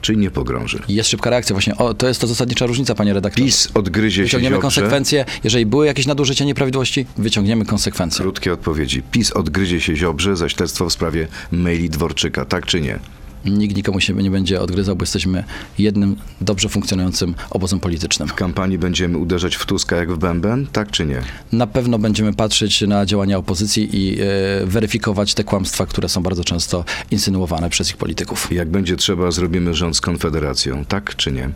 Czy 0.00 0.16
nie 0.16 0.30
pogrąży? 0.30 0.82
Jest 0.88 1.10
szybka 1.10 1.30
reakcja, 1.30 1.54
właśnie. 1.54 1.76
O, 1.76 1.94
to 1.94 2.08
jest 2.08 2.20
to 2.20 2.26
zasadnicza 2.26 2.66
różnica, 2.66 2.94
panie 2.94 3.12
redaktorze. 3.14 3.44
PiS 3.44 3.68
odgryzie 3.74 4.16
się 4.16 4.24
Wyciągniemy 4.24 4.58
konsekwencje. 4.58 5.24
Jeżeli 5.44 5.66
były 5.66 5.86
jakieś 5.86 6.06
nadużycia, 6.06 6.44
nieprawidłowości, 6.44 7.06
wyciągniemy 7.16 7.64
konsekwencje. 7.64 8.22
Krótkie 8.22 8.52
odpowiedzi. 8.52 9.02
PiS 9.02 9.32
odgryzie 9.32 9.80
się 9.80 9.96
Ziobrze 9.96 10.36
za 10.36 10.48
śledztwo 10.48 10.88
w 10.88 10.92
sprawie 10.92 11.28
maili 11.52 11.90
Dworczyka. 11.90 12.44
Tak 12.44 12.66
czy 12.66 12.80
nie? 12.80 12.98
Nikt 13.44 13.76
nikomu 13.76 14.00
się 14.00 14.14
nie 14.14 14.30
będzie 14.30 14.60
odgryzał, 14.60 14.96
bo 14.96 15.02
jesteśmy 15.02 15.44
jednym 15.78 16.16
dobrze 16.40 16.68
funkcjonującym 16.68 17.34
obozem 17.50 17.80
politycznym. 17.80 18.28
W 18.28 18.34
kampanii 18.34 18.78
będziemy 18.78 19.18
uderzać 19.18 19.56
w 19.56 19.66
Tuska 19.66 19.96
jak 19.96 20.12
w 20.12 20.18
bęben. 20.18 20.66
Tak 20.72 20.90
czy 20.90 21.06
nie? 21.06 21.22
Na 21.52 21.66
pewno 21.66 21.98
będziemy 21.98 22.34
patrzeć 22.34 22.80
na 22.80 23.06
działania 23.06 23.38
opozycji 23.38 23.88
i 23.92 24.20
e, 24.20 24.24
weryfikować 24.66 25.34
te 25.34 25.44
kłamstwa, 25.44 25.86
które 25.86 26.08
są 26.08 26.22
bardzo 26.22 26.44
często 26.44 26.84
insynuowane 27.10 27.70
przez 27.70 27.90
ich 27.90 27.96
polityków. 27.96 28.52
Jak 28.52 28.68
będzie 28.68 28.96
trzeba, 28.96 29.30
zrobimy 29.30 29.74
rząd 29.74 29.96
z 29.96 30.00
Konfederacją. 30.00 30.84
Tak 30.84 31.16
czy 31.16 31.32
nie? 31.32 31.50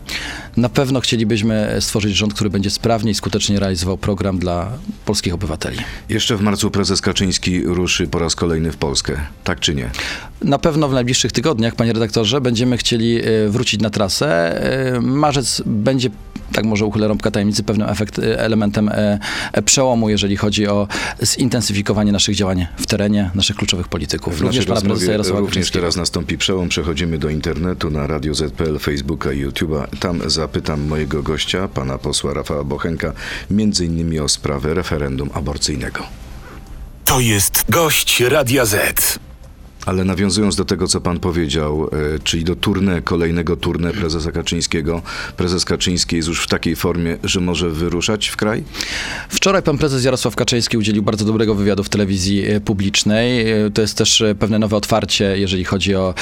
Na 0.57 0.69
pewno 0.69 0.99
chcielibyśmy 1.01 1.77
stworzyć 1.79 2.15
rząd, 2.15 2.33
który 2.33 2.49
będzie 2.49 2.69
sprawnie 2.69 3.11
i 3.11 3.15
skutecznie 3.15 3.59
realizował 3.59 3.97
program 3.97 4.39
dla 4.39 4.71
polskich 5.05 5.33
obywateli. 5.33 5.77
Jeszcze 6.09 6.37
w 6.37 6.41
marcu 6.41 6.71
prezes 6.71 7.01
Kaczyński 7.01 7.63
ruszy 7.63 8.07
po 8.07 8.19
raz 8.19 8.35
kolejny 8.35 8.71
w 8.71 8.77
Polskę. 8.77 9.17
Tak 9.43 9.59
czy 9.59 9.75
nie? 9.75 9.89
Na 10.41 10.59
pewno 10.59 10.89
w 10.89 10.93
najbliższych 10.93 11.31
tygodniach, 11.31 11.75
panie 11.75 11.93
redaktorze, 11.93 12.41
będziemy 12.41 12.77
chcieli 12.77 13.19
e, 13.19 13.49
wrócić 13.49 13.81
na 13.81 13.89
trasę. 13.89 14.61
E, 14.95 15.01
Marzec 15.01 15.61
będzie, 15.65 16.09
tak 16.53 16.65
może 16.65 16.85
uchylę 16.85 17.07
rąbka 17.07 17.31
tajemnicy, 17.31 17.63
pewnym 17.63 17.89
efekt, 17.89 18.19
e, 18.19 18.39
elementem 18.39 18.89
e, 18.89 19.19
e, 19.53 19.61
przełomu, 19.61 20.09
jeżeli 20.09 20.37
chodzi 20.37 20.67
o 20.67 20.87
zintensyfikowanie 21.23 22.11
naszych 22.11 22.35
działań 22.35 22.67
w 22.77 22.85
terenie, 22.85 23.31
naszych 23.35 23.55
kluczowych 23.55 23.87
polityków. 23.87 24.37
W 24.37 24.41
Również 24.41 24.67
naszej 24.67 24.81
pana 24.81 24.89
prezesa 24.89 25.11
Jarosława 25.11 25.39
również 25.39 25.71
teraz 25.71 25.95
nastąpi 25.95 26.37
przełom. 26.37 26.69
Przechodzimy 26.69 27.17
do 27.17 27.29
internetu 27.29 27.89
na 27.89 28.07
Radio 28.07 28.33
ZPL, 28.33 28.79
Facebooka 28.79 29.31
i 29.31 29.45
YouTube'a. 29.45 29.87
Tam 29.99 30.29
zapytam 30.29 30.81
mojego 30.81 31.23
gościa, 31.23 31.67
pana 31.67 31.97
posła 31.97 32.33
Rafała 32.33 32.63
Bochenka, 32.63 33.13
między 33.51 33.85
innymi 33.85 34.19
o 34.19 34.29
sprawę 34.29 34.73
referendum 34.73 35.29
aborcyjnego. 35.33 36.03
To 37.05 37.19
jest 37.19 37.65
gość 37.69 38.19
Radia 38.21 38.65
Z. 38.65 39.19
Ale 39.89 40.03
nawiązując 40.03 40.55
do 40.55 40.65
tego, 40.65 40.87
co 40.87 41.01
pan 41.01 41.19
powiedział, 41.19 41.89
e, 42.15 42.19
czyli 42.23 42.43
do 42.43 42.55
turne, 42.55 43.01
kolejnego 43.01 43.57
turne 43.57 43.91
prezesa 43.91 44.31
Kaczyńskiego, 44.31 45.01
prezes 45.37 45.65
Kaczyński 45.65 46.15
jest 46.15 46.27
już 46.27 46.43
w 46.43 46.47
takiej 46.47 46.75
formie, 46.75 47.17
że 47.23 47.39
może 47.39 47.69
wyruszać 47.69 48.27
w 48.27 48.37
kraj? 48.37 48.63
Wczoraj 49.29 49.63
pan 49.63 49.77
prezes 49.77 50.03
Jarosław 50.03 50.35
Kaczyński 50.35 50.77
udzielił 50.77 51.03
bardzo 51.03 51.25
dobrego 51.25 51.55
wywiadu 51.55 51.83
w 51.83 51.89
telewizji 51.89 52.45
e, 52.45 52.61
publicznej. 52.61 53.51
E, 53.51 53.71
To 53.71 53.81
jest 53.81 53.97
też 53.97 54.23
pewne 54.39 54.59
nowe 54.59 54.77
otwarcie, 54.77 55.37
jeżeli 55.37 55.63
chodzi 55.63 55.95
o 55.95 56.13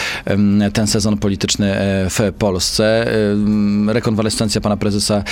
ten 0.73 0.87
sezon 0.87 1.17
polityczny 1.17 1.75
w 2.09 2.33
Polsce. 2.39 3.11
Rekonwalescencja 3.87 4.61
pana 4.61 4.77
prezesa 4.77 5.23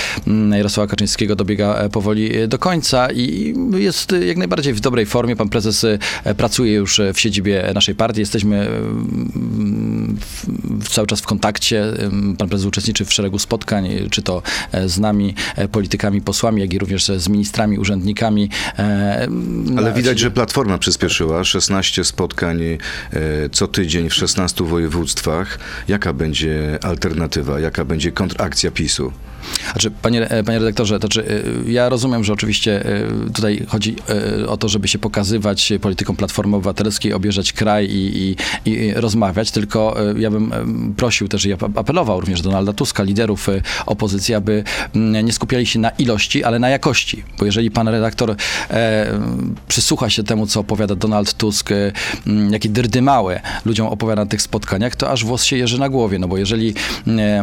Jarosława 0.56 0.90
Kaczyńskiego 0.90 1.36
dobiega 1.36 1.88
powoli 1.88 2.48
do 2.48 2.58
końca 2.58 3.12
i 3.12 3.54
jest 3.76 4.14
jak 4.26 4.36
najbardziej 4.36 4.74
w 4.74 4.80
dobrej 4.80 5.06
formie. 5.06 5.36
Pan 5.36 5.48
prezes 5.48 5.86
pracuje 6.36 6.72
już 6.72 7.00
w 7.14 7.20
siedzibie 7.20 7.70
naszej 7.74 7.94
partii. 7.94 8.25
Jesteśmy 8.26 8.68
w, 10.80 10.88
cały 10.88 11.06
czas 11.06 11.20
w 11.20 11.26
kontakcie. 11.26 11.84
Pan 12.38 12.48
prezes 12.48 12.66
uczestniczy 12.66 13.04
w 13.04 13.12
szeregu 13.12 13.38
spotkań, 13.38 13.88
czy 14.10 14.22
to 14.22 14.42
e, 14.72 14.88
z 14.88 14.98
nami, 14.98 15.34
e, 15.56 15.68
politykami, 15.68 16.20
posłami, 16.20 16.60
jak 16.60 16.72
i 16.72 16.78
również 16.78 17.06
z 17.06 17.28
ministrami, 17.28 17.78
urzędnikami. 17.78 18.50
e, 18.78 19.28
Ale 19.76 19.88
na- 19.90 19.92
widać, 19.92 20.18
że 20.18 20.30
Platforma 20.30 20.78
przyspieszyła. 20.78 21.44
16 21.44 22.04
spotkań 22.04 22.58
co 23.52 23.68
tydzień 23.68 24.08
w 24.10 24.14
16 24.14 24.64
województwach. 24.64 25.58
Jaka 25.88 26.12
będzie 26.12 26.78
alternatywa? 26.82 27.60
Jaka 27.60 27.84
będzie 27.84 28.12
kontrakcja 28.12 28.70
PiSu? 28.70 29.12
Znaczy, 29.72 29.90
panie, 29.90 30.30
e, 30.30 30.44
panie 30.44 30.58
redaktorze, 30.58 30.94
to 30.94 31.06
znaczy, 31.06 31.42
e, 31.66 31.70
ja 31.70 31.88
rozumiem, 31.88 32.24
że 32.24 32.32
oczywiście 32.32 32.84
e, 32.86 33.30
tutaj 33.34 33.66
chodzi 33.68 33.96
o 34.48 34.56
to, 34.56 34.68
żeby 34.68 34.88
się 34.88 34.98
pokazywać 34.98 35.72
polityką 35.80 36.16
Platformy 36.16 36.56
Obywatelskiej, 36.56 37.12
objeżdżać 37.12 37.52
kraj 37.52 37.86
i, 37.90 38.30
i, 38.64 38.70
i 38.70 38.94
rozmawiać, 38.94 39.50
tylko 39.50 39.96
ja 40.18 40.30
bym 40.30 40.52
prosił 40.96 41.28
też 41.28 41.46
i 41.46 41.52
ap- 41.52 41.78
apelował 41.78 42.20
również 42.20 42.42
do 42.42 42.48
Donalda 42.48 42.72
Tuska, 42.72 43.02
liderów 43.02 43.46
opozycji, 43.86 44.34
aby 44.34 44.64
nie 44.94 45.32
skupiali 45.32 45.66
się 45.66 45.78
na 45.78 45.90
ilości, 45.90 46.44
ale 46.44 46.58
na 46.58 46.68
jakości. 46.68 47.24
Bo 47.38 47.44
jeżeli 47.44 47.70
pan 47.70 47.88
redaktor 47.88 48.36
przysłucha 49.68 50.10
się 50.10 50.22
temu, 50.22 50.46
co 50.46 50.60
opowiada 50.60 50.94
Donald 50.94 51.34
Tusk, 51.34 51.70
jakie 52.50 52.68
dyrdymały 52.68 53.40
ludziom 53.64 53.86
opowiada 53.86 54.24
na 54.24 54.30
tych 54.30 54.42
spotkaniach, 54.42 54.96
to 54.96 55.10
aż 55.10 55.24
włos 55.24 55.44
się 55.44 55.56
jeży 55.56 55.78
na 55.78 55.88
głowie, 55.88 56.18
no 56.18 56.28
bo 56.28 56.38
jeżeli 56.38 56.74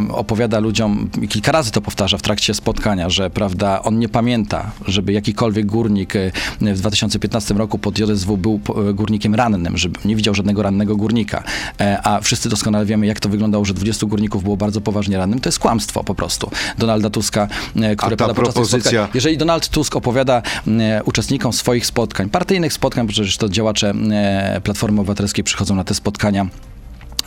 opowiada 0.10 0.60
ludziom, 0.60 1.10
kilka 1.29 1.51
razy 1.51 1.72
to 1.72 1.81
powtarza 1.81 1.92
w 2.17 2.21
trakcie 2.21 2.53
spotkania, 2.53 3.09
że 3.09 3.29
prawda, 3.29 3.83
on 3.83 4.00
nie 4.00 4.09
pamięta, 4.09 4.71
żeby 4.88 5.13
jakikolwiek 5.13 5.65
górnik 5.65 6.15
e, 6.15 6.31
w 6.62 6.79
2015 6.79 7.53
roku 7.53 7.77
pod 7.77 8.00
JSW 8.00 8.38
był 8.38 8.59
e, 8.89 8.93
górnikiem 8.93 9.35
rannym, 9.35 9.77
żeby 9.77 10.00
nie 10.05 10.15
widział 10.15 10.35
żadnego 10.35 10.63
rannego 10.63 10.95
górnika, 10.95 11.43
e, 11.81 12.01
a 12.03 12.21
wszyscy 12.21 12.50
doskonale 12.50 12.85
wiemy, 12.85 13.05
jak 13.05 13.19
to 13.19 13.29
wyglądało, 13.29 13.65
że 13.65 13.73
20 13.73 14.07
górników 14.07 14.43
było 14.43 14.57
bardzo 14.57 14.81
poważnie 14.81 15.17
rannym, 15.17 15.39
to 15.39 15.50
jest 15.50 15.59
kłamstwo 15.59 16.03
po 16.03 16.15
prostu 16.15 16.51
Donalda 16.77 17.09
Tuska, 17.09 17.47
e, 17.75 17.95
które 17.95 18.17
pada 18.17 18.33
propozycja-. 18.33 19.07
Jeżeli 19.13 19.38
Donald 19.38 19.69
Tusk 19.69 19.95
opowiada 19.95 20.41
e, 20.67 21.03
uczestnikom 21.03 21.53
swoich 21.53 21.85
spotkań, 21.85 22.29
partyjnych 22.29 22.73
spotkań, 22.73 23.07
przecież 23.07 23.38
to 23.38 23.50
działacze 23.50 23.93
Platformy 24.63 25.01
Obywatelskiej 25.01 25.43
przychodzą 25.43 25.75
na 25.75 25.83
te 25.83 25.93
spotkania, 25.93 26.47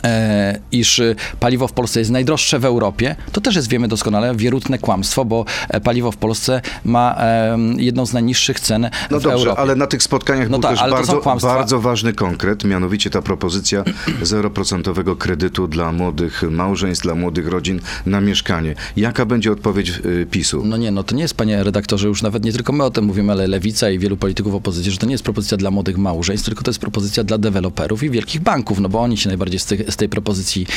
e, 0.07 0.59
iż 0.71 0.99
e, 0.99 1.15
paliwo 1.39 1.67
w 1.67 1.73
Polsce 1.73 1.99
jest 1.99 2.11
najdroższe 2.11 2.59
w 2.59 2.65
Europie, 2.65 3.15
to 3.31 3.41
też 3.41 3.55
jest, 3.55 3.69
wiemy 3.69 3.87
doskonale, 3.87 4.35
wierutne 4.35 4.77
kłamstwo, 4.77 5.25
bo 5.25 5.45
e, 5.69 5.81
paliwo 5.81 6.11
w 6.11 6.17
Polsce 6.17 6.61
ma 6.85 7.15
e, 7.19 7.57
jedną 7.77 8.05
z 8.05 8.13
najniższych 8.13 8.59
cen 8.59 8.89
No 9.11 9.19
w 9.19 9.23
dobrze, 9.23 9.37
Europie. 9.37 9.59
ale 9.59 9.75
na 9.75 9.87
tych 9.87 10.03
spotkaniach 10.03 10.49
No 10.49 10.59
był 10.59 10.69
tak, 10.69 10.79
też 10.79 10.91
bardzo, 10.91 11.21
bardzo 11.41 11.79
ważny 11.79 12.13
konkret, 12.13 12.63
mianowicie 12.63 13.09
ta 13.09 13.21
propozycja 13.21 13.83
0% 14.23 15.17
kredytu 15.17 15.67
dla 15.67 15.91
młodych 15.91 16.43
małżeństw, 16.51 17.03
dla 17.03 17.15
młodych 17.15 17.47
rodzin 17.47 17.79
na 18.05 18.21
mieszkanie. 18.21 18.75
Jaka 18.97 19.25
będzie 19.25 19.51
odpowiedź 19.51 19.91
PiSu? 20.31 20.61
No 20.65 20.77
nie, 20.77 20.91
no 20.91 21.03
to 21.03 21.15
nie 21.15 21.21
jest, 21.21 21.33
panie 21.33 21.63
redaktorze, 21.63 22.07
już 22.07 22.21
nawet 22.21 22.43
nie 22.45 22.53
tylko 22.53 22.73
my 22.73 22.83
o 22.83 22.91
tym 22.91 23.05
mówimy, 23.05 23.31
ale 23.31 23.47
Lewica 23.47 23.89
i 23.89 23.99
wielu 23.99 24.17
polityków 24.17 24.55
opozycji, 24.55 24.91
że 24.91 24.97
to 24.97 25.05
nie 25.05 25.11
jest 25.11 25.23
propozycja 25.23 25.57
dla 25.57 25.71
młodych 25.71 25.97
małżeństw, 25.97 26.45
tylko 26.45 26.63
to 26.63 26.71
jest 26.71 26.79
propozycja 26.79 27.23
dla 27.23 27.37
deweloperów 27.37 28.03
i 28.03 28.09
wielkich 28.09 28.41
banków, 28.41 28.79
no 28.79 28.89
bo 28.89 29.01
oni 29.01 29.17
się 29.17 29.29
najbardziej 29.29 29.59
z, 29.59 29.65
tych, 29.65 29.91
z 29.91 29.96
tej 29.97 30.09
propozycji 30.09 30.67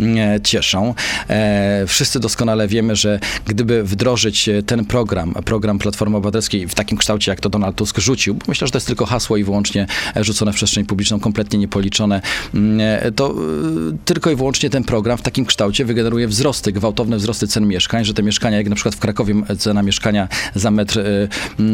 mm, 0.00 0.42
cieszą. 0.42 0.94
E, 1.28 1.84
wszyscy 1.86 2.20
doskonale 2.20 2.68
wiemy, 2.68 2.96
że 2.96 3.20
gdyby 3.46 3.84
wdrożyć 3.84 4.48
e, 4.48 4.62
ten 4.62 4.84
program, 4.84 5.34
program 5.44 5.78
Platformy 5.78 6.16
Obywatelskiej 6.16 6.68
w 6.68 6.74
takim 6.74 6.98
kształcie, 6.98 7.32
jak 7.32 7.40
to 7.40 7.48
Donald 7.48 7.76
Tusk 7.76 7.98
rzucił, 7.98 8.34
bo 8.34 8.44
myślę, 8.48 8.66
że 8.66 8.70
to 8.70 8.76
jest 8.76 8.86
tylko 8.86 9.06
hasło 9.06 9.36
i 9.36 9.44
wyłącznie 9.44 9.86
e, 10.16 10.24
rzucone 10.24 10.52
w 10.52 10.54
przestrzeń 10.54 10.84
publiczną, 10.84 11.20
kompletnie 11.20 11.58
niepoliczone, 11.58 12.20
mm, 12.54 12.80
e, 12.80 13.12
to 13.12 13.30
e, 13.30 13.34
tylko 14.04 14.30
i 14.30 14.36
wyłącznie 14.36 14.70
ten 14.70 14.84
program 14.84 15.18
w 15.18 15.22
takim 15.22 15.46
kształcie 15.46 15.84
wygeneruje 15.84 16.28
wzrosty, 16.28 16.72
gwałtowne 16.72 17.16
wzrosty 17.16 17.46
cen 17.46 17.66
mieszkań, 17.66 18.04
że 18.04 18.14
te 18.14 18.22
mieszkania, 18.22 18.56
jak 18.56 18.68
na 18.68 18.74
przykład 18.74 18.94
w 18.94 18.98
Krakowie 18.98 19.34
cena 19.58 19.82
mieszkania 19.82 20.28
za 20.54 20.70
metr 20.70 20.98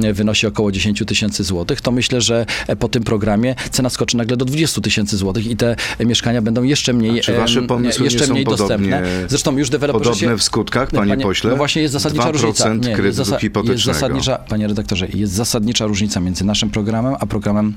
e, 0.05 0.13
wynosi 0.13 0.47
około 0.47 0.73
10 0.73 1.03
tysięcy 1.07 1.45
złotych, 1.45 1.81
to 1.81 1.91
myślę, 1.91 2.21
że 2.21 2.47
e, 2.67 2.77
po 2.77 2.89
tym 2.89 3.03
programie 3.03 3.55
cena 3.71 3.91
skoczy 3.91 4.17
nagle 4.17 4.37
do 4.37 4.45
20 4.45 4.81
tysięcy 4.81 5.17
złotych 5.17 5.47
i 5.47 5.57
te 5.57 5.77
e, 5.99 6.05
mieszkania 6.05 6.43
będą 6.43 6.63
jeszcze 6.63 6.80
mniej, 6.89 7.19
A 7.19 7.23
czy 7.23 7.33
wasze 7.37 7.63
pomysły 7.63 8.05
jeszcze 8.05 8.21
nie 8.21 8.27
są 8.27 8.33
mniej 8.33 8.45
podobnie- 8.45 8.91
dostępne. 8.91 9.29
Zresztą 9.29 9.57
już 9.59 9.71
deweloperzy 9.71 10.11
podobne 10.11 10.29
się... 10.29 10.39
w 10.39 10.43
skutkach, 10.43 10.91
panie 10.91 11.17
pośle? 11.17 11.51
No 11.51 11.57
właśnie 11.57 11.83
jest 11.83 11.93
zasadnicza 11.93 12.25
2% 12.31 12.33
różnica. 12.33 12.75
Nie, 12.75 12.91
jest, 12.91 13.19
zasa- 13.19 13.39
jest 13.71 13.85
zasadnicza, 13.85 14.39
panie 14.39 14.67
redaktorze, 14.69 15.07
jest 15.15 15.33
zasadnicza 15.33 15.87
różnica 15.87 16.21
między 16.21 16.45
naszym 16.45 16.71
programem, 16.71 17.15
a 17.21 17.27
programem 17.27 17.75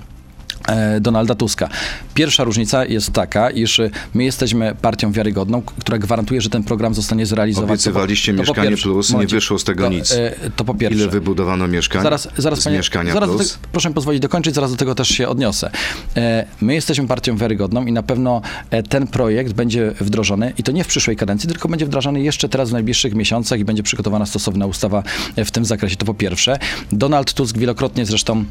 Donalda 1.02 1.36
Tuska. 1.36 1.70
Pierwsza 2.14 2.44
różnica 2.44 2.86
jest 2.86 3.12
taka, 3.12 3.50
iż 3.50 3.80
e, 3.80 3.90
my 4.14 4.24
jesteśmy 4.24 4.76
partią 4.82 5.12
wiarygodną, 5.12 5.62
która 5.62 5.98
gwarantuje, 5.98 6.42
że 6.42 6.50
ten 6.50 6.64
program 6.64 6.94
zostanie 6.94 7.26
zrealizowany. 7.26 7.72
Obiecywaliście 7.74 8.32
To 8.34 8.38
to 8.38 8.42
Mieszkanie 8.44 8.70
pierwsze. 8.70 8.84
Plus, 8.90 9.10
nie 9.10 9.14
Momencik. 9.14 9.36
wyszło 9.38 9.60
z 9.60 9.64
tego 9.64 9.84
to, 9.84 9.90
nic. 9.90 10.12
e, 10.12 10.32
To 10.56 10.66
po 10.66 10.74
pierwsze. 10.74 11.00
Ile 11.00 11.08
wybudowano 11.08 11.68
mieszkań 11.68 12.04
Zaraz, 12.04 12.28
zaraz 12.38 12.60
z 12.60 12.64
panie, 12.64 12.78
Mieszkania 12.78 13.14
zaraz 13.14 13.30
Plus? 13.30 13.54
tego, 13.54 13.68
proszę 13.72 13.90
mi 13.90 13.96
pozwolić 13.96 14.22
dokończyć, 14.22 14.56
zaraz 14.56 14.72
do 14.72 14.78
tego 14.78 14.96
też 14.96 15.08
się 15.08 15.28
odniosę. 15.28 15.72
E, 16.18 16.46
My 16.62 16.74
jesteśmy 16.74 17.08
partią 17.08 17.38
wiarygodną 17.38 17.86
i 17.86 17.92
na 17.92 18.04
pewno 18.04 18.42
e, 18.72 18.84
ten 18.84 19.08
projekt 19.08 19.54
będzie 19.54 19.92
wdrożony 20.00 20.54
i 20.58 20.64
to 20.64 20.72
nie 20.72 20.84
w 20.84 20.88
przyszłej 20.88 21.16
kadencji, 21.18 21.50
tylko 21.50 21.70
będzie 21.70 21.86
wdrażany 21.86 22.22
jeszcze 22.22 22.50
teraz 22.50 22.70
w 22.70 22.74
najbliższych 22.74 23.16
miesiącach 23.16 23.60
i 23.60 23.66
będzie 23.66 23.84
przygotowana 23.84 24.26
stosowna 24.26 24.66
ustawa 24.66 25.04
e, 25.36 25.46
w 25.46 25.52
tym 25.52 25.66
zakresie. 25.66 25.96
To 25.96 26.06
po 26.06 26.14
pierwsze. 26.14 26.60
Donald 26.92 27.34
Tusk 27.34 27.58
wielokrotnie 27.58 28.06
zresztą 28.06 28.46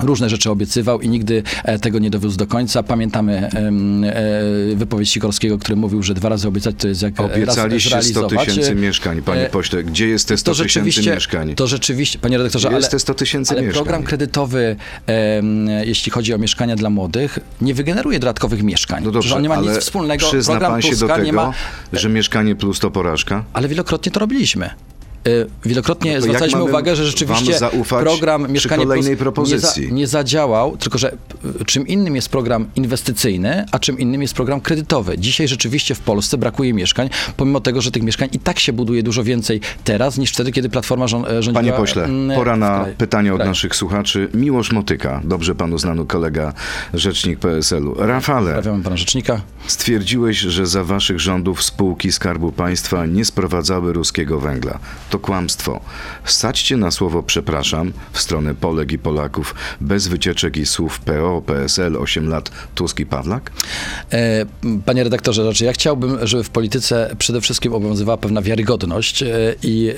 Różne 0.00 0.28
rzeczy 0.28 0.50
obiecywał 0.50 1.00
i 1.00 1.08
nigdy 1.08 1.42
e, 1.64 1.78
tego 1.78 1.98
nie 1.98 2.10
dowiózł 2.10 2.36
do 2.38 2.46
końca. 2.46 2.82
Pamiętamy 2.82 3.50
e, 4.72 4.76
wypowiedź 4.76 5.10
Sikorskiego, 5.10 5.58
który 5.58 5.76
mówił, 5.76 6.02
że 6.02 6.14
dwa 6.14 6.28
razy 6.28 6.48
obiecać 6.48 6.74
to 6.78 6.88
jest 6.88 7.02
jak 7.02 7.20
e, 7.20 7.22
raz 7.22 7.32
Obiecaliście 7.36 7.88
100 7.90 8.00
zrealizować. 8.00 8.46
tysięcy 8.48 8.74
mieszkań, 8.74 9.22
panie 9.22 9.46
e, 9.46 9.50
pośle. 9.50 9.84
Gdzie 9.84 10.08
jest 10.08 10.28
te 10.28 10.36
100 10.36 10.54
to 10.54 10.62
tysięcy 10.62 11.10
mieszkań? 11.10 11.54
to 11.54 11.66
rzeczywiście, 11.66 12.18
panie 12.18 12.38
redaktorze, 12.38 12.68
Jest 12.68 12.76
ale, 12.84 12.90
te 12.90 12.98
100 12.98 13.14
tysięcy 13.14 13.52
ale 13.54 13.62
mieszkań. 13.62 13.74
program 13.84 14.02
kredytowy, 14.02 14.76
jeśli 15.84 16.12
chodzi 16.12 16.34
o 16.34 16.38
mieszkania 16.38 16.76
dla 16.76 16.90
młodych, 16.90 17.38
nie 17.60 17.74
wygeneruje 17.74 18.18
dodatkowych 18.18 18.62
mieszkań. 18.62 19.04
No 19.04 19.10
dobrze, 19.10 19.36
on 19.36 19.42
nie 19.42 19.48
ma 19.48 19.56
nic 19.56 19.70
wspólnego. 19.78 20.26
przyzna 20.28 20.52
program 20.52 20.72
pan 20.72 20.82
się 20.82 20.90
Tuska 20.90 21.06
do 21.08 21.14
tego, 21.24 21.32
ma, 21.32 21.52
że 21.92 22.08
Mieszkanie 22.08 22.56
Plus 22.56 22.78
to 22.78 22.90
porażka? 22.90 23.44
ale 23.52 23.68
wielokrotnie 23.68 24.12
to 24.12 24.20
robiliśmy. 24.20 24.70
Y, 25.26 25.46
Wielokrotnie 25.64 26.14
No 26.14 26.20
zwracaliśmy 26.20 26.62
uwagę, 26.62 26.96
że 26.96 27.06
rzeczywiście 27.06 27.58
program 27.88 28.52
Mieszkanie 28.52 28.84
kolejnej 28.84 29.16
Plus 29.16 29.22
propozycji? 29.22 29.82
Nie, 29.82 29.88
za, 29.88 29.94
nie 29.94 30.06
zadziałał, 30.06 30.76
tylko 30.76 30.98
że 30.98 31.12
y, 31.60 31.64
czym 31.64 31.86
innym 31.86 32.16
jest 32.16 32.28
program 32.28 32.66
inwestycyjny, 32.76 33.66
a 33.72 33.78
czym 33.78 33.98
innym 33.98 34.22
jest 34.22 34.34
program 34.34 34.60
kredytowy. 34.60 35.18
Dzisiaj 35.18 35.48
rzeczywiście 35.48 35.94
w 35.94 36.00
Polsce 36.00 36.38
brakuje 36.38 36.74
mieszkań, 36.74 37.10
pomimo 37.36 37.60
tego, 37.60 37.80
że 37.80 37.90
tych 37.90 38.02
mieszkań 38.02 38.28
i 38.32 38.38
tak 38.38 38.58
się 38.58 38.72
buduje 38.72 39.02
dużo 39.02 39.24
więcej 39.24 39.60
teraz 39.84 40.18
niż 40.18 40.32
wtedy, 40.32 40.52
kiedy 40.52 40.68
Platforma 40.68 41.08
rząd, 41.08 41.26
e, 41.26 41.42
rządziła. 41.42 41.54
Panie 41.54 41.72
pośle, 41.72 42.04
mm, 42.04 42.36
pora 42.36 42.56
na 42.56 42.86
pytanie 42.98 43.34
od 43.34 43.38
naszych 43.38 43.76
słuchaczy. 43.76 44.28
Miłosz 44.34 44.72
Motyka, 44.72 45.20
dobrze 45.24 45.54
panu 45.54 45.78
znany 45.78 46.06
kolega, 46.06 46.52
rzecznik 46.94 47.38
PSL-u. 47.38 47.94
Rafale, 47.98 48.62
pana 48.84 48.96
rzecznika. 48.96 49.40
stwierdziłeś, 49.66 50.38
że 50.38 50.66
za 50.66 50.84
waszych 50.84 51.20
rządów 51.20 51.62
spółki 51.62 52.12
Skarbu 52.12 52.52
Państwa 52.52 53.06
nie 53.06 53.24
sprowadzały 53.24 53.92
ruskiego 53.92 54.40
węgla. 54.40 54.78
To 55.10 55.18
kłamstwo. 55.18 55.80
Cię 56.54 56.76
na 56.76 56.90
słowo 56.90 57.22
przepraszam 57.22 57.92
w 58.12 58.20
stronę 58.20 58.54
Polek 58.54 58.92
i 58.92 58.98
Polaków 58.98 59.54
bez 59.80 60.08
wycieczek 60.08 60.56
i 60.56 60.66
słów 60.66 61.00
PO, 61.00 61.42
PSL, 61.46 61.96
8 61.96 62.28
lat, 62.28 62.50
Tusk 62.74 63.00
i 63.00 63.06
Pawlak? 63.06 63.50
E, 64.12 64.46
Panie 64.86 65.04
redaktorze, 65.04 65.42
znaczy 65.42 65.64
ja 65.64 65.72
chciałbym, 65.72 66.26
żeby 66.26 66.44
w 66.44 66.50
polityce 66.50 67.14
przede 67.18 67.40
wszystkim 67.40 67.74
obowiązywała 67.74 68.16
pewna 68.16 68.42
wiarygodność 68.42 69.22
e, 69.22 69.28
i 69.62 69.88
e, 69.88 69.94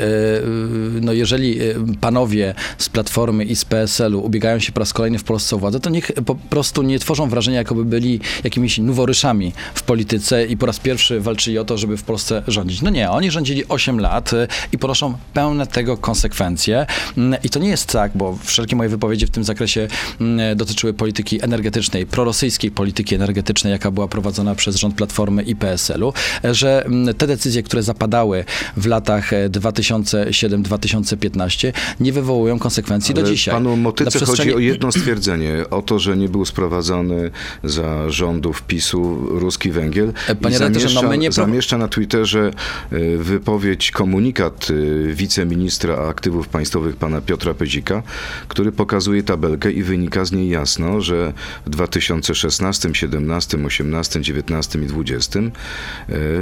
no 1.01 1.13
jeżeli 1.13 1.59
panowie 2.01 2.55
z 2.79 2.89
Platformy 2.89 3.45
i 3.45 3.57
z 3.57 3.65
PSL-u 3.65 4.21
ubiegają 4.21 4.59
się 4.59 4.73
po 4.73 4.81
raz 4.81 4.93
kolejny 4.93 5.19
w 5.19 5.25
Polsce 5.25 5.57
o 5.57 5.59
władzę, 5.59 5.81
to 5.81 5.91
niech 5.91 6.13
po 6.27 6.35
prostu 6.35 6.83
nie 6.83 6.99
tworzą 6.99 7.29
wrażenia, 7.29 7.59
jakoby 7.59 7.85
byli 7.85 8.21
jakimiś 8.45 8.79
noworyszami 8.79 9.53
w 9.75 9.83
polityce 9.83 10.47
i 10.47 10.57
po 10.57 10.67
raz 10.67 10.79
pierwszy 10.79 11.21
walczyli 11.21 11.59
o 11.59 11.65
to, 11.65 11.79
żeby 11.79 11.97
w 11.97 12.03
Polsce 12.03 12.43
rządzić. 12.49 12.83
No 12.83 12.91
nie, 12.91 13.11
oni 13.11 13.31
rządzili 13.31 13.69
8 13.69 14.01
lat 14.01 14.31
i 14.73 14.79
ponoszą 14.79 15.00
pełne 15.35 15.67
tego 15.67 15.97
konsekwencje. 15.97 16.87
Mm, 17.19 17.41
I 17.45 17.51
to 17.51 17.59
nie 17.59 17.69
jest 17.69 17.87
tak, 17.87 18.13
bo 18.15 18.39
wszelkie 18.43 18.77
moje 18.77 18.89
wypowiedzi 18.89 19.27
w 19.27 19.31
tym 19.31 19.45
zakresie 19.45 19.89
mm, 20.21 20.57
dotyczyły 20.57 20.95
polityki 20.95 21.45
energetycznej, 21.45 22.07
prorosyjskiej 22.07 22.71
polityki 22.71 23.15
energetycznej, 23.15 23.73
jaka 23.73 23.91
była 23.91 24.09
prowadzona 24.09 24.55
przez 24.55 24.77
rząd 24.77 24.95
Platformy 24.95 25.43
i 25.43 25.57
PSL-u, 25.57 26.13
e, 26.45 26.55
że 26.55 26.85
mm, 26.85 27.15
te 27.15 27.27
decyzje, 27.27 27.63
które 27.63 27.83
zapadały 27.83 28.45
w 28.77 28.87
latach 28.87 29.33
e, 29.33 29.51
2007-2015 29.51 31.73
nie 32.01 32.13
wywołują 32.13 32.59
konsekwencji 32.59 33.15
do 33.15 33.21
Ale 33.21 33.31
dzisiaj. 33.31 33.55
Panu 33.55 33.77
Motyce 33.77 34.19
przestrzeni- 34.19 34.27
chodzi 34.27 34.55
o 34.55 34.59
jedno 34.59 34.93
stwierdzenie, 34.93 35.65
o 35.71 35.83
to, 35.83 35.99
że 35.99 36.17
nie 36.17 36.29
był 36.29 36.45
sprowadzony 36.45 37.31
za 37.65 38.11
rządów 38.11 38.63
PiSu 38.63 39.17
ruski 39.39 39.71
węgiel. 39.71 40.13
E, 40.29 40.35
panie 40.35 40.57
I 40.57 40.59
redaktorze, 40.59 40.87
no 40.87 40.91
zamieszcza, 40.91 41.09
my 41.09 41.19
nie 41.19 41.33
zamieszcza 41.33 41.79
na 41.79 41.89
Twitterze 41.89 42.51
y, 42.93 43.19
wypowiedź, 43.19 43.91
komunikat 43.91 44.71
y, 44.71 44.90
wiceministra 45.13 45.97
aktywów 45.97 46.49
państwowych 46.49 46.97
pana 46.97 47.21
Piotra 47.21 47.55
Pyzika, 47.55 48.03
który 48.49 48.73
pokazuje 48.73 49.23
tabelkę 49.23 49.73
i 49.73 49.83
wynika 49.83 50.25
z 50.25 50.33
niej 50.33 50.49
jasno, 50.49 51.01
że 51.01 51.33
w 51.67 51.71
2016, 51.71 52.89
17, 52.93 53.59
18, 53.67 54.21
19 54.21 54.79
i 54.79 54.87
20 54.87 55.39
y, 55.41 55.53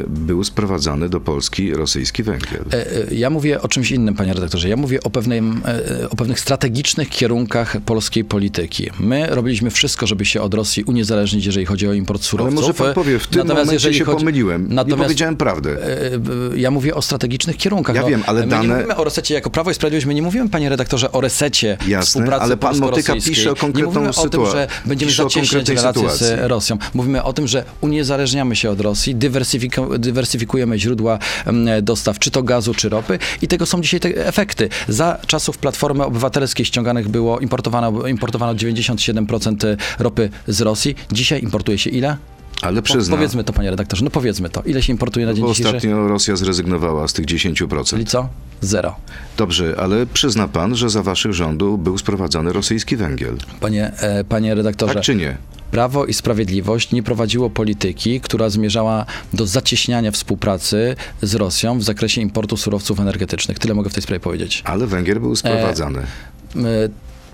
był 0.08 0.44
sprowadzany 0.44 1.08
do 1.08 1.20
Polski 1.20 1.72
rosyjski 1.74 2.22
węgiel. 2.22 2.64
E, 2.72 2.86
e, 3.10 3.14
Ja 3.14 3.30
mówię 3.30 3.62
o 3.62 3.68
czymś 3.68 3.90
innym, 3.90 4.14
panie 4.14 4.32
redaktorze. 4.32 4.68
Ja 4.68 4.76
mówię 4.76 5.02
o, 5.02 5.10
pewnym, 5.10 5.60
e, 6.00 6.10
o 6.10 6.16
pewnych 6.16 6.40
strategicznych 6.40 7.08
kierunkach 7.08 7.76
polskiej 7.86 8.24
polityki. 8.24 8.90
My 9.00 9.26
robiliśmy 9.30 9.70
wszystko, 9.70 10.06
żeby 10.06 10.24
się 10.24 10.40
od 10.42 10.54
Rosji 10.54 10.84
uniezależnić, 10.84 11.46
jeżeli 11.46 11.66
chodzi 11.66 11.88
o 11.88 11.92
import 11.92 12.20
Ale 12.22 12.28
surowców. 12.28 12.54
może 12.54 12.74
pan 12.74 12.94
powie, 12.94 13.18
w 13.18 13.26
tym 13.26 13.38
Natomiast 13.38 13.56
momencie 13.66 13.74
jeżeli 13.74 13.94
się 13.94 14.04
chodzi- 14.04 14.18
pomyliłem. 14.18 14.68
Nie 14.68 14.74
Natomiast 14.74 15.02
powiedziałem 15.02 15.36
prawdę. 15.36 15.70
E, 15.82 16.14
e, 16.14 16.18
Ja 16.56 16.70
mówię 16.70 16.94
o 16.94 17.02
strategicznych 17.02 17.56
kierunkach. 17.56 17.96
Ja 17.96 18.02
wiem, 18.04 18.22
ale 18.26 18.37
my 18.46 18.50
dane- 18.50 18.68
nie 18.68 18.74
mówimy 18.74 18.96
o 18.96 19.04
resecie 19.04 19.34
jako 19.34 19.50
Prawo 19.50 19.70
i 19.70 19.74
Sprawiedliwość, 19.74 20.06
my 20.06 20.14
nie 20.14 20.22
mówimy, 20.22 20.48
panie 20.48 20.68
redaktorze, 20.68 21.12
o 21.12 21.20
resecie 21.20 21.78
Jasne, 21.88 22.06
współpracy 22.06 22.42
ale 22.44 22.56
pan 22.56 22.78
Motyka 22.78 23.14
pisze 23.14 23.50
o 23.50 23.54
konkretną 23.54 24.00
Nie 24.00 24.08
mówimy 24.08 24.26
o 24.26 24.28
tym, 24.28 24.46
że 24.46 24.68
będziemy 24.86 25.12
zacieśniać 25.12 25.68
relacje 25.68 26.02
sytuacji. 26.02 26.26
z 26.26 26.38
Rosją. 26.48 26.78
Mówimy 26.94 27.22
o 27.22 27.32
tym, 27.32 27.48
że 27.48 27.64
uniezależniamy 27.80 28.56
się 28.56 28.70
od 28.70 28.80
Rosji, 28.80 29.16
dywersyfiku- 29.16 29.98
dywersyfikujemy 29.98 30.78
źródła 30.78 31.18
em, 31.46 31.66
dostaw, 31.82 32.18
czy 32.18 32.30
to 32.30 32.42
gazu, 32.42 32.74
czy 32.74 32.88
ropy 32.88 33.18
i 33.42 33.48
tego 33.48 33.66
są 33.66 33.80
dzisiaj 33.80 34.00
te 34.00 34.26
efekty. 34.26 34.68
Za 34.88 35.18
czasów 35.26 35.58
Platformy 35.58 36.04
Obywatelskiej 36.04 36.66
ściąganych 36.66 37.08
było, 37.08 37.38
importowano, 37.40 38.06
importowano 38.06 38.54
97% 38.54 39.76
ropy 39.98 40.30
z 40.48 40.60
Rosji. 40.60 40.94
Dzisiaj 41.12 41.42
importuje 41.42 41.78
się 41.78 41.90
ile? 41.90 42.16
Ale 42.62 42.82
Po, 42.82 42.82
przyzna, 42.82 43.16
powiedzmy 43.16 43.44
to, 43.44 43.52
panie 43.52 43.70
redaktorze, 43.70 44.04
no 44.04 44.10
powiedzmy 44.10 44.48
to. 44.50 44.62
Ile 44.62 44.82
się 44.82 44.92
importuje 44.92 45.26
na 45.26 45.34
dzień 45.34 45.44
bo 45.44 45.48
dzisiejszy? 45.50 45.76
ostatnio 45.76 46.08
Rosja 46.08 46.36
zrezygnowała 46.36 47.08
z 47.08 47.12
tych 47.12 47.26
10%. 47.26 47.84
Czyli 47.84 48.06
co? 48.06 48.28
Zero. 48.60 48.96
Dobrze, 49.36 49.74
ale 49.78 50.06
przyzna 50.06 50.48
pan, 50.48 50.76
że 50.76 50.90
za 50.90 51.02
waszych 51.02 51.32
rządów 51.32 51.82
był 51.82 51.98
sprowadzany 51.98 52.52
rosyjski 52.52 52.96
węgiel. 52.96 53.36
Panie, 53.60 53.92
e, 54.00 54.24
panie 54.24 54.54
redaktorze, 54.54 54.94
Tak 54.94 55.02
czy 55.02 55.14
nie? 55.14 55.36
Prawo 55.70 56.06
i 56.06 56.14
Sprawiedliwość 56.14 56.92
nie 56.92 57.02
prowadziło 57.02 57.50
polityki, 57.50 58.20
która 58.20 58.50
zmierzała 58.50 59.06
do 59.32 59.46
zacieśniania 59.46 60.10
współpracy 60.10 60.96
z 61.22 61.34
Rosją 61.34 61.78
w 61.78 61.82
zakresie 61.82 62.20
importu 62.20 62.56
surowców 62.56 63.00
energetycznych. 63.00 63.58
Tyle 63.58 63.74
mogę 63.74 63.90
w 63.90 63.94
tej 63.94 64.02
sprawie 64.02 64.20
powiedzieć. 64.20 64.62
Ale 64.64 64.86
węgiel 64.86 65.20
był 65.20 65.36
sprowadzany. 65.36 65.98
E, 65.98 66.58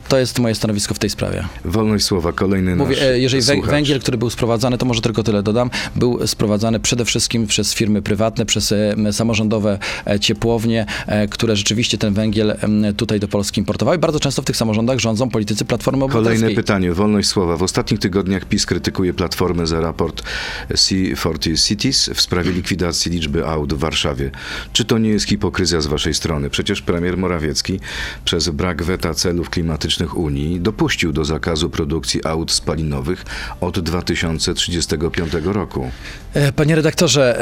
To 0.09 0.19
jest 0.19 0.39
moje 0.39 0.55
stanowisko 0.55 0.95
w 0.95 0.99
tej 0.99 1.11
sprawie. 1.11 1.45
Wolność 1.65 2.05
słowa, 2.05 2.33
kolejny 2.33 2.77
Mówię, 2.77 2.97
nasz 2.97 3.05
e, 3.05 3.19
jeżeli 3.19 3.43
słuchacz. 3.43 3.71
węgiel, 3.71 4.01
który 4.01 4.19
był 4.19 4.31
sprowadzany, 4.31 4.79
to 4.79 4.87
może 4.87 5.01
tylko 5.01 5.23
tyle 5.23 5.43
dodam, 5.43 5.71
był 5.97 6.27
sprowadzany 6.27 6.81
przede 6.81 7.05
wszystkim 7.05 7.47
przez 7.47 7.75
firmy 7.75 8.03
prywatne, 8.03 8.47
przez 8.47 8.73
e, 8.73 9.13
samorządowe 9.13 9.79
e, 10.07 10.21
ciepłownie, 10.21 10.87
które 11.31 11.57
rzeczywiście 11.57 11.99
ten 11.99 12.15
węgiel 12.15 12.57
tutaj 12.97 13.21
do 13.21 13.29
Polski 13.29 13.61
importowały. 13.61 13.99
Bardzo 13.99 14.21
często 14.21 14.43
w 14.43 14.45
tych 14.45 14.57
samorządach 14.57 14.99
rządzą 14.99 15.31
politycy 15.31 15.65
Platformy 15.65 16.05
Obywatelskiej. 16.05 16.41
Kolejne 16.41 16.63
pytanie, 16.63 16.93
wolność 16.93 17.29
słowa. 17.29 17.57
W 17.57 17.63
ostatnich 17.63 18.01
tygodniach 18.01 18.45
PiS 18.45 18.67
krytykuje 18.67 19.15
Platformę 19.15 19.67
za 19.67 19.81
raport 19.81 20.23
C40 20.71 21.67
Cities 21.69 22.11
w 22.15 22.21
sprawie 22.21 22.53
likwidacji 22.53 23.13
liczby 23.13 23.47
aut 23.47 23.75
w 23.75 23.79
Warszawie. 23.79 24.31
Czy 24.73 24.85
to 24.85 24.99
nie 24.99 25.09
jest 25.09 25.27
hipokryzja 25.27 25.81
z 25.81 25.87
waszej 25.87 26.15
strony? 26.15 26.51
Przecież 26.51 26.83
premier 26.83 27.17
Morawiecki 27.17 27.81
przez 28.25 28.49
brak 28.49 28.83
weta 28.83 29.15
celów 29.15 29.51
klimatycznych 29.51 29.94
Unii 30.01 30.61
dopuścił 30.61 31.13
do 31.13 31.25
zakazu 31.25 31.71
produkcji 31.71 32.25
aut 32.27 32.53
spalinowych 32.53 33.25
od 33.61 33.81
2035 33.81 35.33
roku. 35.45 35.91
E, 36.35 36.53
Panie 36.53 36.77
redaktorze, 36.77 37.41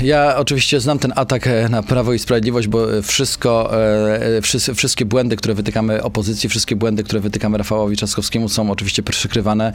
e, 0.00 0.04
ja 0.06 0.36
oczywiście 0.36 0.80
znam 0.80 0.98
ten 0.98 1.12
atak 1.16 1.46
e, 1.46 1.68
na 1.68 1.82
Prawo 1.82 2.12
i 2.12 2.18
Sprawiedliwość, 2.18 2.68
bo 2.68 2.86
wszystko, 3.02 3.70
wszys- 4.42 4.74
wszystkie 4.74 5.04
błędy, 5.04 5.36
które 5.36 5.54
wytykamy 5.54 6.02
opozycji, 6.02 6.48
wszystkie 6.48 6.76
błędy, 6.76 7.02
które 7.04 7.20
wytykamy 7.20 7.58
Rafałowi 7.58 7.96
Trzaskowskiemu 7.96 8.48
są 8.48 8.70
oczywiście 8.70 9.02
przykrywane 9.02 9.72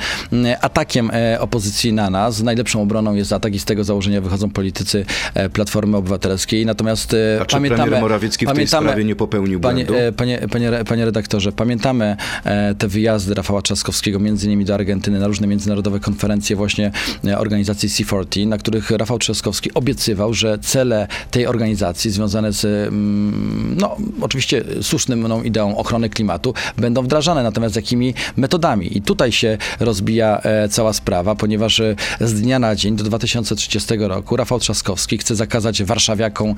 atakiem 0.62 1.12
opozycji 1.40 1.94
na 1.94 2.10
nas. 2.10 2.42
Najlepszą 2.44 2.82
obroną 2.82 3.14
jest 3.16 3.34
atak 3.34 3.56
i 3.56 3.60
z 3.60 3.66
tego 3.66 3.84
założenia 3.84 4.22
wychodzą 4.22 4.50
politycy 4.50 5.06
Platformy 5.54 5.98
Obywatelskiej. 5.98 6.66
Natomiast 6.66 7.16
A 7.42 7.46
czy 7.46 7.56
pamiętamy... 7.56 7.84
premier 7.84 8.02
Morawiecki 8.02 8.46
w 8.46 8.50
tej 8.50 8.56
pamiętamy- 8.56 8.88
sprawie 8.88 9.04
nie 9.06 9.16
popełnił 9.16 9.60
Panie, 9.60 9.86
błędu? 9.86 10.14
panie, 10.18 10.40
panie, 10.52 10.72
panie 10.88 11.06
redaktorze, 11.06 11.52
pamiętamy 11.52 12.07
e, 12.46 12.76
te 12.76 12.88
wyjazdy 12.88 13.34
Rafała 13.34 13.62
Trzaskowskiego 13.62 14.20
między 14.20 14.46
innymi 14.46 14.66
do 14.66 14.74
Argentyny 14.74 15.20
na 15.20 15.28
różne 15.28 15.48
międzynarodowe 15.48 16.00
konferencje 16.00 16.56
właśnie 16.56 16.92
e, 17.28 17.38
organizacji 17.38 17.90
C40, 17.90 18.48
na 18.48 18.58
których 18.58 18.92
Rafał 18.92 19.20
Trzaskowski 19.20 19.74
obiecywał, 19.74 20.34
że 20.34 20.60
cele 20.60 21.08
tej 21.32 21.48
organizacji 21.48 22.12
związane 22.12 22.54
z, 22.54 22.66
mm, 22.66 23.76
no 23.80 23.98
oczywiście 24.22 24.64
słusznym 24.82 25.20
mną 25.20 25.44
ideą 25.44 25.78
ochrony 25.78 26.10
klimatu 26.10 26.54
będą 26.78 27.02
wdrażane, 27.04 27.44
natomiast 27.44 27.76
jakimi 27.76 28.14
metodami. 28.38 28.98
I 28.98 29.02
tutaj 29.02 29.32
się 29.32 29.58
rozbija 29.80 30.42
e, 30.44 30.70
cała 30.70 30.94
sprawa, 30.94 31.36
ponieważ 31.36 31.82
z 32.22 32.34
dnia 32.42 32.60
na 32.60 32.76
dzień 32.76 32.96
do 32.96 33.04
2030 33.04 33.96
roku 34.00 34.36
Rafał 34.38 34.60
Trzaskowski 34.60 35.18
chce 35.18 35.36
zakazać 35.36 35.84
warszawiakom 35.84 36.56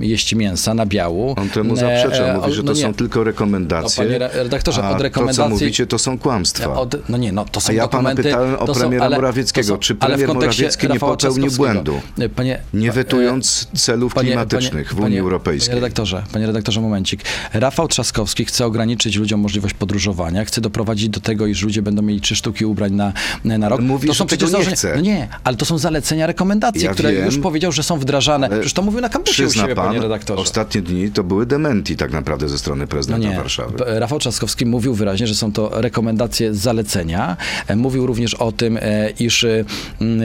jeść 0.00 0.34
mięsa 0.34 0.74
na 0.74 0.86
biału. 0.86 1.34
On 1.36 1.48
temu 1.48 1.76
zaprzecza, 1.76 2.34
mówi, 2.34 2.52
że 2.52 2.62
no 2.62 2.72
to 2.72 2.78
nie. 2.78 2.82
są 2.82 2.94
tylko 2.94 3.24
rekomendacje, 3.24 4.04
No, 4.04 4.10
panie 4.10 4.16
re- 4.16 4.42
redaktorze, 4.42 4.77
a 4.84 4.90
od 4.90 4.96
to, 4.98 5.02
rekomendacji- 5.02 5.34
co 5.36 5.48
mówicie, 5.48 5.86
to 5.86 5.98
są 5.98 6.18
kłamstwa. 6.18 6.72
Od, 6.74 7.08
no 7.08 7.18
nie, 7.18 7.32
no 7.32 7.44
to 7.44 7.60
są 7.60 7.70
A 7.70 7.72
ja 7.72 7.88
pana 7.88 7.90
dokumenty, 7.92 8.22
pytałem 8.22 8.54
o 8.54 8.66
to 8.66 8.74
są- 8.74 8.80
premiera 8.80 9.04
ale- 9.06 9.16
Morawieckiego. 9.16 9.68
to 9.68 9.74
są- 9.74 9.78
Czy 9.78 9.94
w 9.94 9.98
premier 9.98 10.28
Morawiecki 10.34 10.88
nie 10.88 10.98
popełnił 11.00 11.50
błędu? 11.52 12.00
E, 12.18 12.28
Panie, 12.28 12.60
Nie 12.74 12.88
pa- 12.88 12.94
wetując 12.94 13.68
celów 13.76 14.14
panie- 14.14 14.26
klimatycznych 14.28 14.88
w 14.92 14.94
panie- 14.94 15.06
Unii 15.06 15.18
Europejskiej. 15.18 15.68
Panie 15.70 15.80
redaktorze, 15.80 16.24
panie 16.32 16.46
redaktorze, 16.46 16.80
momencik. 16.80 17.20
Rafał 17.52 17.88
Trzaskowski 17.88 18.44
chce 18.44 18.66
ograniczyć 18.66 19.16
ludziom 19.16 19.40
możliwość 19.40 19.74
podróżowania, 19.74 20.44
chce 20.44 20.60
doprowadzić 20.60 21.08
do 21.08 21.20
tego, 21.20 21.46
iż 21.46 21.62
ludzie 21.62 21.82
będą 21.82 22.02
mieli 22.02 22.20
trzy 22.20 22.36
sztuki 22.36 22.64
ubrań 22.66 22.92
na, 22.92 23.12
na 23.44 23.68
rok. 23.68 23.80
Mówi, 23.80 24.08
to 24.08 24.14
że 24.14 24.18
są 24.18 24.26
przecież 24.26 24.52
nie 24.52 24.64
chce. 24.64 24.92
No 24.94 25.00
nie, 25.00 25.28
ale 25.44 25.56
to 25.56 25.64
są 25.64 25.78
zalecenia, 25.78 26.26
rekomendacje, 26.26 26.82
Ja 26.82 26.92
które 26.92 27.12
wiem, 27.12 27.26
już 27.26 27.38
powiedział, 27.38 27.72
że 27.72 27.82
są 27.82 27.98
wdrażane. 27.98 28.48
Przecież 28.48 28.72
to 28.72 28.82
mówił 28.82 29.00
na 29.00 29.08
kampusie 29.08 29.46
u 29.46 29.50
siebie, 29.52 29.74
pan, 29.74 29.86
panie 29.86 30.00
redaktorze. 30.00 30.42
ostatnie 30.42 30.82
dni 30.82 31.10
to 31.10 31.24
były 31.24 31.46
dementi 31.46 31.96
tak 31.96 32.12
naprawdę 32.12 32.48
ze 32.48 32.58
strony 32.58 32.80
No 32.80 32.86
prezydenta 32.88 33.28
nie. 33.28 33.36
Warszawy. 33.36 33.74
Rafał 33.86 34.18
Trzaskowski 34.18 34.66
mówił 34.68 34.94
wyraźnie, 34.94 35.26
że 35.26 35.34
są 35.34 35.52
to 35.52 35.70
rekomendacje, 35.80 36.54
zalecenia. 36.54 37.36
E, 37.66 37.76
Mówił 37.76 38.06
również 38.06 38.34
o 38.34 38.52
tym, 38.52 38.78
e, 38.82 39.10
iż 39.10 39.44
e, 39.44 39.64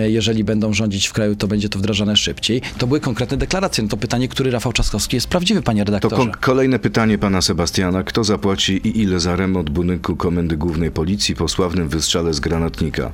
jeżeli 0.07 0.43
będą 0.43 0.73
rządzić 0.73 1.07
w 1.07 1.13
kraju, 1.13 1.35
to 1.35 1.47
będzie 1.47 1.69
to 1.69 1.79
wdrażane 1.79 2.17
szybciej. 2.17 2.61
To 2.77 2.87
były 2.87 2.99
konkretne 2.99 3.37
deklaracje. 3.37 3.83
No 3.83 3.89
to 3.89 3.97
pytanie, 3.97 4.27
który 4.27 4.51
Rafał 4.51 4.73
Trzaskowski 4.73 5.15
jest 5.17 5.27
prawdziwy, 5.27 5.61
panie 5.61 5.81
To 5.85 5.91
redaktorze. 5.91 6.15
kon- 6.15 6.31
kolejne 6.41 6.79
pytanie 6.79 7.17
pana 7.17 7.41
Sebastiana. 7.41 8.03
Kto 8.03 8.23
zapłaci 8.23 8.73
i 8.73 9.01
ile 9.01 9.19
za 9.19 9.35
remont 9.35 9.69
budynku 9.69 10.15
Komendy 10.15 10.57
Głównej 10.57 10.91
Policji 10.91 11.35
po 11.35 11.47
sławnym 11.47 11.89
wystrzale 11.89 12.33
z 12.33 12.39
granatnika? 12.39 13.11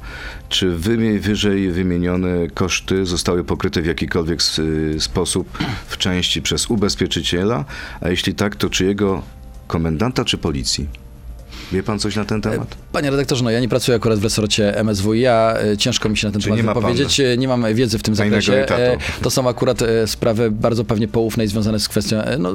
Czy 0.49 0.69
wyżej 1.19 1.71
wymienione 1.71 2.47
koszty 2.53 3.05
zostały 3.05 3.43
pokryte 3.43 3.81
w 3.81 3.85
jakikolwiek 3.85 4.39
y, 4.59 4.95
sposób 4.99 5.57
w 5.87 5.97
części 5.97 6.41
przez 6.41 6.69
ubezpieczyciela? 6.69 7.65
A 8.01 8.09
jeśli 8.09 8.33
tak, 8.35 8.55
to 8.55 8.69
czyjego 8.69 9.21
komendanta 9.67 10.25
czy 10.25 10.37
policji? 10.37 10.87
Wie 11.71 11.83
pan 11.83 11.99
coś 11.99 12.15
na 12.15 12.25
ten 12.25 12.41
temat? 12.41 12.75
Panie 12.91 13.11
redaktorze, 13.11 13.43
no 13.43 13.49
ja 13.49 13.59
nie 13.59 13.69
pracuję 13.69 13.95
akurat 13.95 14.19
w 14.19 14.23
resorcie 14.23 14.83
MSWiA, 14.83 15.53
e, 15.71 15.77
ciężko 15.77 16.09
mi 16.09 16.17
się 16.17 16.27
na 16.27 16.31
ten 16.31 16.41
Czyli 16.41 16.57
temat 16.57 16.75
nie 16.75 16.81
wypowiedzieć, 16.81 17.19
E, 17.19 17.37
nie 17.37 17.47
mam 17.47 17.75
wiedzy 17.75 17.99
w 17.99 18.03
tym 18.03 18.15
zakresie. 18.15 18.53
E, 18.53 18.97
To 19.21 19.29
są 19.29 19.49
akurat 19.49 19.81
e, 19.81 20.07
sprawy 20.07 20.51
bardzo 20.51 20.83
pewnie 20.85 21.07
poufne 21.07 21.43
i 21.43 21.47
związane 21.47 21.79
z 21.79 21.87
kwestią, 21.89 22.17
e, 22.17 22.37
no 22.37 22.53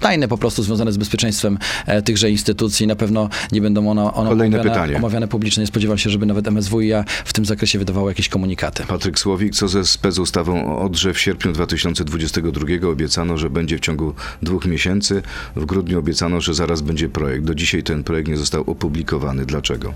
tajne 0.00 0.28
po 0.28 0.38
prostu, 0.38 0.62
związane 0.62 0.92
z 0.92 0.96
bezpieczeństwem 0.96 1.58
e, 1.86 2.02
tychże 2.02 2.30
instytucji. 2.30 2.86
Na 2.86 2.96
pewno 2.96 3.28
nie 3.52 3.60
będą 3.60 3.90
one, 3.90 4.12
one 4.14 4.30
Kolejne 4.30 4.56
omawiane, 4.56 4.76
pytanie. 4.76 4.96
omawiane 4.96 5.28
publicznie. 5.28 5.60
Nie 5.60 5.66
spodziewam 5.66 5.98
się, 5.98 6.10
żeby 6.10 6.26
nawet 6.26 6.48
MSWiA 6.48 7.04
w 7.24 7.32
tym 7.32 7.44
zakresie 7.44 7.78
wydawało 7.78 8.08
jakieś 8.08 8.28
komunikaty. 8.28 8.82
Patryk 8.88 9.18
Słowik, 9.18 9.54
co 9.54 9.68
ze 9.68 9.84
specustawą 9.84 10.66
o 10.76 10.82
Odrze 10.84 11.14
w 11.14 11.20
sierpniu 11.20 11.52
2022 11.52 12.88
obiecano, 12.90 13.38
że 13.38 13.50
będzie 13.50 13.76
w 13.76 13.80
ciągu 13.80 14.14
dwóch 14.42 14.66
miesięcy. 14.66 15.22
W 15.56 15.64
grudniu 15.64 15.98
obiecano, 15.98 16.40
że 16.40 16.54
zaraz 16.54 16.80
będzie 16.80 17.08
projekt. 17.08 17.44
Do 17.44 17.54
dzisiaj 17.54 17.82
ten 17.82 18.04
projekt 18.04 18.28
nie 18.28 18.36
został 18.36 18.55
opublikowany. 18.60 19.46
Dlaczego? 19.46 19.94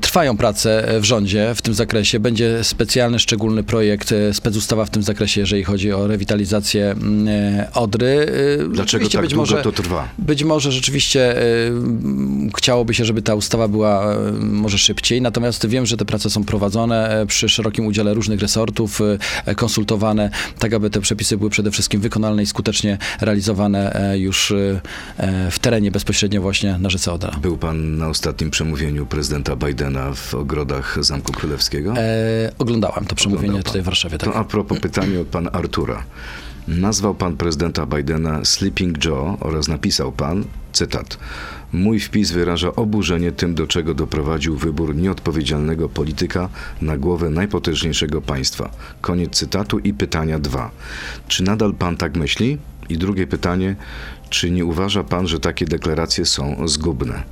Trwają 0.00 0.36
prace 0.36 1.00
w 1.00 1.04
rządzie 1.04 1.54
w 1.54 1.62
tym 1.62 1.74
zakresie. 1.74 2.20
Będzie 2.20 2.64
specjalny, 2.64 3.18
szczególny 3.18 3.62
projekt, 3.62 4.12
e, 4.12 4.34
specustawa 4.34 4.84
w 4.84 4.90
tym 4.90 5.02
zakresie, 5.02 5.40
jeżeli 5.40 5.64
chodzi 5.64 5.92
o 5.92 6.06
rewitalizację 6.06 6.90
mm, 6.90 7.28
e, 7.28 7.68
Odry. 7.74 8.26
E, 8.60 8.68
Dlaczego 8.68 9.08
tak 9.08 9.20
być 9.20 9.34
może, 9.34 9.62
to 9.62 9.72
trwa? 9.72 10.08
Być 10.18 10.44
może 10.44 10.72
rzeczywiście 10.72 11.34
chciałoby 12.56 12.94
się, 12.94 13.04
żeby 13.04 13.22
ta 13.22 13.34
ustawa 13.34 13.68
była 13.68 14.16
może 14.40 14.78
szybciej, 14.78 15.22
natomiast 15.22 15.66
wiem, 15.66 15.86
że 15.86 15.96
te 15.96 16.04
prace 16.04 16.30
są 16.30 16.44
prowadzone 16.44 17.24
przy 17.28 17.48
szerokim 17.48 17.86
udziale 17.86 18.14
różnych 18.14 18.40
resortów, 18.40 19.00
konsultowane, 19.56 20.30
tak 20.58 20.72
aby 20.72 20.90
te 20.90 21.00
przepisy 21.00 21.36
były 21.36 21.50
przede 21.50 21.70
wszystkim 21.70 22.00
wykonalne 22.00 22.42
i 22.42 22.46
skutecznie 22.46 22.98
realizowane 23.20 24.14
już 24.18 24.52
w 25.50 25.58
terenie 25.58 25.90
bezpośrednio 25.90 26.42
właśnie 26.42 26.78
na 26.78 26.90
rzece 26.90 27.12
Odra. 27.12 27.36
Był 27.42 27.56
pan 27.60 27.96
na 27.96 28.08
ostatnim 28.08 28.50
przemówieniu 28.50 29.06
prezydenta 29.06 29.56
Bidena 29.56 30.12
w 30.14 30.34
ogrodach 30.34 31.04
Zamku 31.04 31.32
Królewskiego? 31.32 31.94
E, 31.96 32.52
oglądałem 32.58 33.04
to 33.04 33.14
przemówienie 33.14 33.48
Oglądał 33.48 33.62
tutaj 33.62 33.82
w 33.82 33.84
Warszawie. 33.84 34.18
Tak. 34.18 34.32
To 34.32 34.36
a 34.36 34.44
propos 34.44 34.80
pytania 34.80 35.20
od 35.20 35.26
pana 35.26 35.52
Artura. 35.52 36.04
Nazwał 36.68 37.14
pan 37.14 37.36
prezydenta 37.36 37.86
Bidena 37.86 38.44
Sleeping 38.44 39.04
Joe 39.04 39.36
oraz 39.40 39.68
napisał 39.68 40.12
pan, 40.12 40.44
cytat, 40.72 41.18
Mój 41.72 42.00
wpis 42.00 42.30
wyraża 42.30 42.76
oburzenie 42.76 43.32
tym, 43.32 43.54
do 43.54 43.66
czego 43.66 43.94
doprowadził 43.94 44.56
wybór 44.56 44.96
nieodpowiedzialnego 44.96 45.88
polityka 45.88 46.48
na 46.82 46.96
głowę 46.96 47.30
najpotężniejszego 47.30 48.22
państwa. 48.22 48.70
Koniec 49.00 49.36
cytatu 49.36 49.78
i 49.78 49.94
pytania 49.94 50.38
dwa. 50.38 50.70
Czy 51.28 51.42
nadal 51.42 51.74
pan 51.74 51.96
tak 51.96 52.16
myśli? 52.16 52.58
I 52.88 52.98
drugie 52.98 53.26
pytanie, 53.26 53.76
czy 54.30 54.50
nie 54.50 54.64
uważa 54.64 55.04
pan, 55.04 55.28
że 55.28 55.40
takie 55.40 55.66
deklaracje 55.66 56.26
są 56.26 56.68
zgubne? 56.68 57.22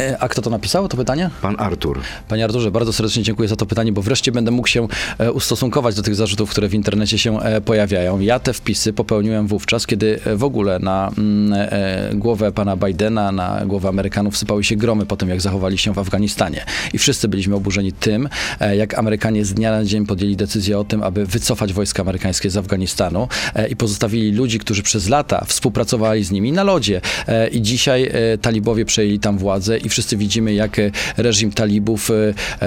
E, 0.00 0.18
a 0.18 0.28
kto 0.28 0.42
to 0.42 0.50
napisał, 0.50 0.88
to 0.88 0.96
pytanie? 0.96 1.30
Pan 1.42 1.54
Artur. 1.58 2.00
Panie 2.28 2.44
Arturze, 2.44 2.70
bardzo 2.70 2.92
serdecznie 2.92 3.22
dziękuję 3.22 3.48
za 3.48 3.56
to 3.56 3.66
pytanie, 3.66 3.92
bo 3.92 4.02
wreszcie 4.02 4.32
będę 4.32 4.50
mógł 4.50 4.68
się 4.68 4.88
e, 5.18 5.32
ustosunkować 5.32 5.94
do 5.94 6.02
tych 6.02 6.14
zarzutów, 6.14 6.50
które 6.50 6.68
w 6.68 6.74
internecie 6.74 7.18
się 7.18 7.40
e, 7.40 7.60
pojawiają. 7.60 8.20
Ja 8.20 8.38
te 8.38 8.52
wpisy 8.52 8.92
popełniłem 8.92 9.46
wówczas, 9.46 9.86
kiedy 9.86 10.20
w 10.36 10.44
ogóle 10.44 10.78
na 10.78 11.10
mm, 11.18 12.18
głowę 12.18 12.52
pana 12.52 12.76
Bidena, 12.76 13.32
na 13.32 13.66
głowę 13.66 13.88
Amerykanów 13.88 14.36
sypały 14.36 14.64
się 14.64 14.76
gromy 14.76 15.06
po 15.06 15.16
tym, 15.16 15.28
jak 15.28 15.40
zachowali 15.40 15.78
się 15.78 15.94
w 15.94 15.98
Afganistanie. 15.98 16.64
I 16.92 16.98
wszyscy 16.98 17.28
byliśmy 17.28 17.54
oburzeni 17.54 17.92
tym, 17.92 18.28
jak 18.76 18.98
Amerykanie 18.98 19.44
z 19.44 19.54
dnia 19.54 19.70
na 19.70 19.84
dzień 19.84 20.06
podjęli 20.06 20.36
decyzję 20.36 20.78
o 20.78 20.84
tym, 20.84 21.02
aby 21.02 21.26
wycofać 21.26 21.72
wojska 21.72 22.02
amerykańskie 22.02 22.50
z 22.50 22.56
Afganistanu 22.56 23.28
i 23.70 23.76
pozostawili 23.76 24.32
ludzi, 24.32 24.58
którzy 24.58 24.82
przez 24.82 25.08
lata 25.08 25.44
współpracowali 25.44 26.24
z 26.26 26.30
nimi 26.30 26.52
na 26.52 26.64
lodzie. 26.64 27.00
E, 27.28 27.48
I 27.48 27.62
dzisiaj 27.62 28.10
e, 28.12 28.38
talibowie 28.38 28.84
przejęli 28.84 29.18
tam 29.18 29.38
władzę 29.38 29.78
i 29.78 29.88
wszyscy 29.88 30.16
widzimy, 30.16 30.54
jak 30.54 30.78
e, 30.78 30.90
reżim 31.16 31.52
talibów 31.52 32.10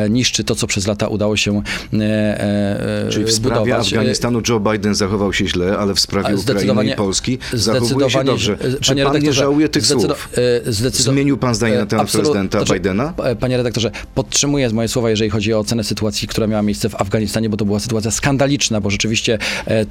niszczy 0.10 0.44
to, 0.44 0.56
co 0.56 0.68
przez 0.68 0.88
lata 0.88 1.08
udało 1.08 1.38
się 1.38 1.62
Czyli 3.10 3.26
w 3.26 3.32
sprawie 3.32 3.60
budować. 3.60 3.94
Afganistanu 3.94 4.42
Joe 4.50 4.60
Biden 4.60 4.96
zachował 4.96 5.34
się 5.34 5.48
źle, 5.48 5.78
ale 5.78 5.96
w 5.96 6.00
sprawie 6.00 6.36
Ukrainy 6.36 6.86
i 6.86 6.96
Polski 6.96 7.38
zachowuje 7.54 8.10
się 8.10 8.24
dobrze. 8.24 8.58
Czy 8.82 8.96
pan 8.96 9.22
nie 9.22 9.34
żałuje 9.34 9.70
tych 9.70 9.88
słów? 9.88 10.30
Zmienił 10.92 11.38
pan 11.38 11.56
zdanie 11.56 11.78
na 11.78 11.86
temat 11.86 12.12
prezydenta 12.12 12.60
znaczy, 12.60 12.74
Bidena? 12.74 13.14
Panie 13.40 13.58
redaktorze, 13.58 13.92
podtrzymuję 14.16 14.70
moje 14.70 14.88
słowa, 14.88 15.10
jeżeli 15.10 15.30
chodzi 15.30 15.54
o 15.54 15.60
ocenę 15.60 15.84
sytuacji, 15.84 16.28
która 16.28 16.48
miała 16.48 16.62
miejsce 16.62 16.90
w 16.90 17.02
Afganistanie, 17.02 17.50
bo 17.50 17.58
to 17.58 17.66
była 17.66 17.80
sytuacja 17.80 18.12
skandaliczna, 18.12 18.82
bo 18.82 18.90
rzeczywiście 18.90 19.38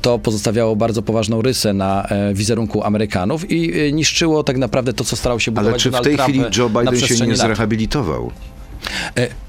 to 0.02 0.18
pozostawiało 0.18 0.76
bardzo 0.76 1.02
poważną 1.02 1.42
rysę 1.42 1.72
na 1.72 2.08
wizerunku 2.34 2.84
Amerykanów 2.84 3.50
i 3.50 3.57
e, 3.66 3.92
niszczyło 3.92 4.44
tak 4.44 4.56
naprawdę 4.56 4.92
to, 4.92 5.04
co 5.04 5.16
starał 5.16 5.40
się 5.40 5.50
budować 5.50 5.72
Ale 5.72 5.80
czy 5.80 5.90
w 5.90 6.00
tej 6.00 6.16
Trump 6.16 6.30
chwili 6.30 6.44
Joe 6.58 6.68
na 6.68 6.80
Biden 6.80 7.08
się 7.08 7.14
nie 7.26 7.26
lat. 7.26 7.38
zrehabilitował? 7.38 8.30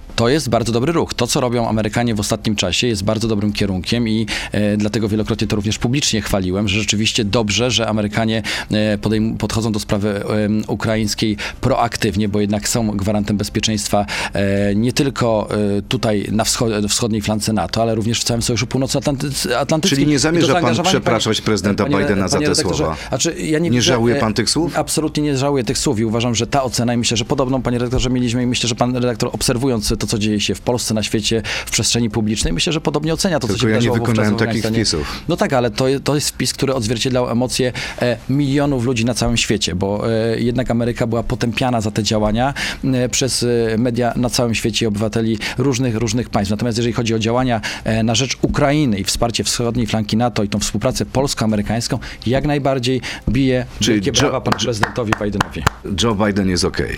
E, 0.09 0.13
To 0.15 0.29
jest 0.29 0.49
bardzo 0.49 0.71
dobry 0.71 0.91
ruch. 0.93 1.13
To, 1.13 1.27
co 1.27 1.41
robią 1.41 1.67
Amerykanie 1.67 2.15
w 2.15 2.19
ostatnim 2.19 2.55
czasie, 2.55 2.87
jest 2.87 3.03
bardzo 3.03 3.27
dobrym 3.27 3.53
kierunkiem 3.53 4.07
i 4.07 4.25
e, 4.51 4.77
dlatego 4.77 5.09
wielokrotnie 5.09 5.47
to 5.47 5.55
również 5.55 5.77
publicznie 5.77 6.21
chwaliłem, 6.21 6.67
że 6.67 6.79
rzeczywiście 6.79 7.25
dobrze, 7.25 7.71
że 7.71 7.87
Amerykanie 7.87 8.43
e, 8.71 8.97
podejm- 8.97 9.37
podchodzą 9.37 9.71
do 9.71 9.79
sprawy 9.79 10.23
em, 10.25 10.63
ukraińskiej 10.67 11.37
proaktywnie, 11.61 12.29
bo 12.29 12.41
jednak 12.41 12.69
są 12.69 12.87
gwarantem 12.91 13.37
bezpieczeństwa 13.37 14.05
e, 14.33 14.75
nie 14.75 14.93
tylko 14.93 15.47
e, 15.77 15.81
tutaj 15.81 16.27
na 16.31 16.43
wscho- 16.43 16.87
wschodniej 16.89 17.21
flance 17.21 17.53
NATO, 17.53 17.81
ale 17.81 17.95
również 17.95 18.21
w 18.21 18.23
całym 18.23 18.41
Sojuszu 18.41 18.67
Północnoatlantyckim. 18.67 19.51
Czyli 19.89 20.07
nie 20.07 20.19
zamierza 20.19 20.53
pan 20.53 20.61
przepraszać 20.83 21.41
prezydenta 21.41 21.85
Bidena 21.85 22.27
za 22.27 22.39
te 22.39 22.55
słowa? 22.55 22.95
Znaczy, 23.09 23.35
ja 23.39 23.59
nie, 23.59 23.69
Nie 23.69 23.81
żałuje 23.81 24.15
e, 24.15 24.19
pan 24.19 24.33
tych 24.33 24.49
słów? 24.49 24.77
Absolutnie 24.77 25.23
nie 25.23 25.37
żałuję 25.37 25.63
tych 25.63 25.77
słów 25.77 25.99
i 25.99 26.05
uważam, 26.05 26.35
że 26.35 26.47
ta 26.47 26.63
ocena 26.63 26.93
i 26.93 26.97
myślę, 26.97 27.17
że 27.17 27.25
podobną, 27.25 27.61
panie 27.61 27.77
redaktorze, 27.77 28.09
mieliśmy 28.09 28.43
i 28.43 28.45
myślę, 28.45 28.69
że 28.69 28.75
pan 28.75 28.95
redaktor 28.95 29.29
obserwując 29.33 29.93
to, 29.99 30.07
co 30.09 30.19
dzieje 30.19 30.39
się 30.39 30.55
w 30.55 30.61
Polsce, 30.61 30.93
na 30.93 31.03
świecie, 31.03 31.41
w 31.65 31.71
przestrzeni 31.71 32.09
publicznej, 32.09 32.53
myślę, 32.53 32.73
że 32.73 32.81
podobnie 32.81 33.13
ocenia 33.13 33.39
to, 33.39 33.47
Tylko 33.47 33.59
co 33.59 33.61
się 33.61 33.69
ja 33.69 33.75
nie 33.75 33.81
wydarzyło 33.81 34.07
wykonałem 34.07 34.35
takich 34.35 34.65
wpisów. 34.65 35.23
No 35.29 35.37
tak, 35.37 35.53
ale 35.53 35.71
to, 35.71 35.85
to 36.03 36.15
jest 36.15 36.29
wpis, 36.29 36.53
który 36.53 36.73
odzwierciedlał 36.73 37.29
emocje 37.29 37.73
e, 38.01 38.17
milionów 38.29 38.85
ludzi 38.85 39.05
na 39.05 39.13
całym 39.13 39.37
świecie, 39.37 39.75
bo 39.75 40.11
e, 40.11 40.39
jednak 40.39 40.71
Ameryka 40.71 41.07
była 41.07 41.23
potępiana 41.23 41.81
za 41.81 41.91
te 41.91 42.03
działania 42.03 42.53
e, 42.83 43.09
przez 43.09 43.45
media 43.77 44.13
na 44.15 44.29
całym 44.29 44.55
świecie 44.55 44.85
i 44.85 44.87
obywateli 44.87 45.37
różnych, 45.57 45.95
różnych 45.95 46.29
państw. 46.29 46.51
Natomiast 46.51 46.77
jeżeli 46.77 46.93
chodzi 46.93 47.15
o 47.15 47.19
działania 47.19 47.61
na 48.03 48.15
rzecz 48.15 48.37
Ukrainy 48.41 48.99
i 48.99 49.03
wsparcie 49.03 49.43
wschodniej 49.43 49.87
flanki 49.87 50.17
NATO 50.17 50.43
i 50.43 50.49
tą 50.49 50.59
współpracę 50.59 51.05
polsko-amerykańską, 51.05 51.99
jak 52.27 52.45
najbardziej 52.45 53.01
bije 53.29 53.65
Czyli 53.79 54.01
wielkie 54.01 54.11
Joe- 54.11 54.19
brawa 54.21 54.41
panu 54.41 54.57
prezydentowi 54.63 55.13
Bidenowi. 55.23 55.63
Joe 56.03 56.15
Biden 56.15 56.49
jest 56.49 56.65
okej. 56.65 56.97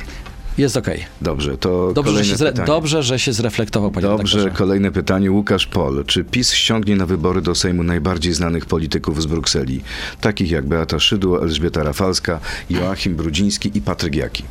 Jest 0.58 0.78
okej. 0.78 1.06
Dobrze, 1.22 1.58
to 1.58 1.92
Dobrze, 1.94 2.24
że 2.24 2.26
się 2.26 2.36
zre- 2.36 2.66
dobrze, 2.66 3.04
że 3.04 3.20
się 3.20 3.34
zreflektował, 3.34 3.92
panie 3.92 4.08
Dobrze, 4.08 4.38
redaktorze. 4.38 4.58
kolejne 4.64 4.92
pytanie. 4.92 5.32
Łukasz 5.32 5.66
Pol. 5.68 6.04
Czy 6.08 6.24
PiS 6.24 6.54
ściągnie 6.54 6.96
na 6.96 7.06
wybory 7.06 7.42
do 7.42 7.56
Sejmu 7.56 7.84
najbardziej 7.84 8.34
znanych 8.34 8.66
polityków 8.66 9.22
z 9.22 9.26
Brukseli? 9.26 9.82
Takich 10.22 10.52
jak 10.52 10.66
Beata 10.66 11.00
Szydło, 11.00 11.44
Elżbieta 11.44 11.84
Rafalska, 11.84 12.40
Joachim 12.70 13.16
Brudziński 13.16 13.72
i 13.74 13.82
Patryk 13.82 14.16
Jaki. 14.16 14.44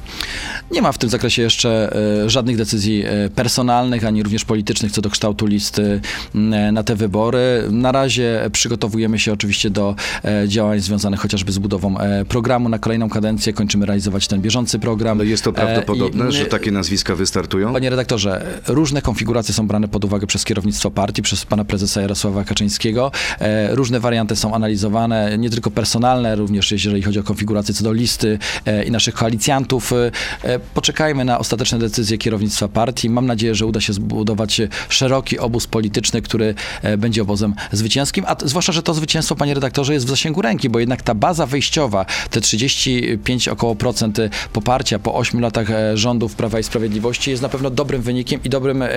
Nie 0.71 0.83
ma 0.83 0.93
w 0.93 0.99
tym 0.99 1.11
zakresie 1.11 1.43
jeszcze 1.43 1.97
e, 2.25 2.31
żadnych 2.31 2.57
decyzji 2.57 3.05
e, 3.07 3.29
personalnych, 3.31 4.05
ani 4.05 4.23
również 4.23 4.45
politycznych 4.45 4.93
co 4.93 5.03
do 5.03 5.11
kształtu 5.11 5.47
listy 5.47 6.01
m, 6.35 6.75
na 6.75 6.83
te 6.83 6.97
wybory. 6.97 7.63
Na 7.71 7.93
razie 7.93 8.49
przygotowujemy 8.53 9.19
się 9.19 9.33
oczywiście 9.33 9.71
do 9.71 9.95
e, 10.25 10.49
działań 10.49 10.81
związanych 10.81 11.21
chociażby 11.21 11.53
z 11.53 11.59
budową 11.59 11.99
e, 11.99 12.25
programu 12.25 12.69
na 12.69 12.79
kolejną 12.79 13.09
kadencję. 13.09 13.53
Kończymy 13.53 13.87
realizować 13.87 14.29
ten 14.29 14.41
bieżący 14.41 14.79
program. 14.79 15.19
Ale 15.21 15.29
jest 15.29 15.45
to 15.45 15.51
E, 15.51 15.55
prawdopodobne, 15.99 16.31
i- 16.31 16.33
że 16.39 16.47
takie 16.47 16.71
nazwiska 16.73 17.15
wystartują? 17.15 17.73
Panie 17.73 17.91
redaktorze, 17.91 18.47
różne 18.69 19.03
konfiguracje 19.03 19.55
są 19.55 19.67
brane 19.67 19.89
pod 19.89 20.05
uwagę 20.05 20.27
przez 20.27 20.45
kierownictwo 20.45 20.91
partii, 20.91 21.23
przez 21.23 21.45
pana 21.47 21.65
prezesa 21.65 22.01
Jarosława 22.01 22.45
Kaczyńskiego. 22.45 23.13
E, 23.41 23.75
różne 23.75 24.01
warianty 24.01 24.37
są 24.37 24.55
analizowane, 24.55 25.39
nie 25.39 25.51
tylko 25.51 25.71
personalne, 25.71 26.37
również 26.37 26.73
jeżeli 26.73 27.03
chodzi 27.03 27.19
o 27.19 27.23
konfigurację 27.23 27.75
co 27.75 27.85
do 27.85 27.93
listy 27.93 28.39
e, 28.67 28.85
i 28.85 28.91
naszych 28.91 29.15
koalicjantów. 29.15 29.93
E, 29.93 30.59
poczekajmy 30.75 31.25
na 31.25 31.39
ostateczne 31.39 31.79
decyzje 31.79 32.19
kierownictwa 32.19 32.69
partii. 32.69 33.11
Mam 33.11 33.27
nadzieję, 33.27 33.55
że 33.55 33.67
uda 33.67 33.81
się 33.81 33.93
zbudować 33.93 34.61
szeroki 34.89 35.39
obóz 35.39 35.67
polityczny, 35.67 36.23
który 36.23 36.55
e, 36.83 36.97
będzie 36.97 37.23
obozem 37.23 37.55
zwycięskim, 37.73 38.25
a 38.29 38.37
zwłaszcza, 38.45 38.73
że 38.73 38.83
to 38.83 38.95
zwycięstwo, 38.95 39.37
panie 39.37 39.55
redaktorze, 39.55 39.93
jest 39.95 40.07
w 40.07 40.09
zasięgu 40.09 40.43
ręki, 40.43 40.69
bo 40.69 40.79
jednak 40.79 41.03
ta 41.03 41.15
baza 41.15 41.47
wyjściowa, 41.47 42.07
te 42.31 42.41
35 42.41 43.49
około 43.49 43.75
procent 43.75 44.19
poparcia 44.53 44.99
po 44.99 45.15
8 45.15 45.41
latach 45.41 45.71
e, 45.71 45.75
rządów 45.95 46.35
Prawa 46.35 46.59
i 46.59 46.63
Sprawiedliwości 46.63 47.31
jest 47.31 47.43
na 47.43 47.49
pewno 47.49 47.71
dobrym 47.71 48.03
wynikiem 48.03 48.41
i 48.45 48.49
dobrym 48.49 48.83
e, 48.83 48.89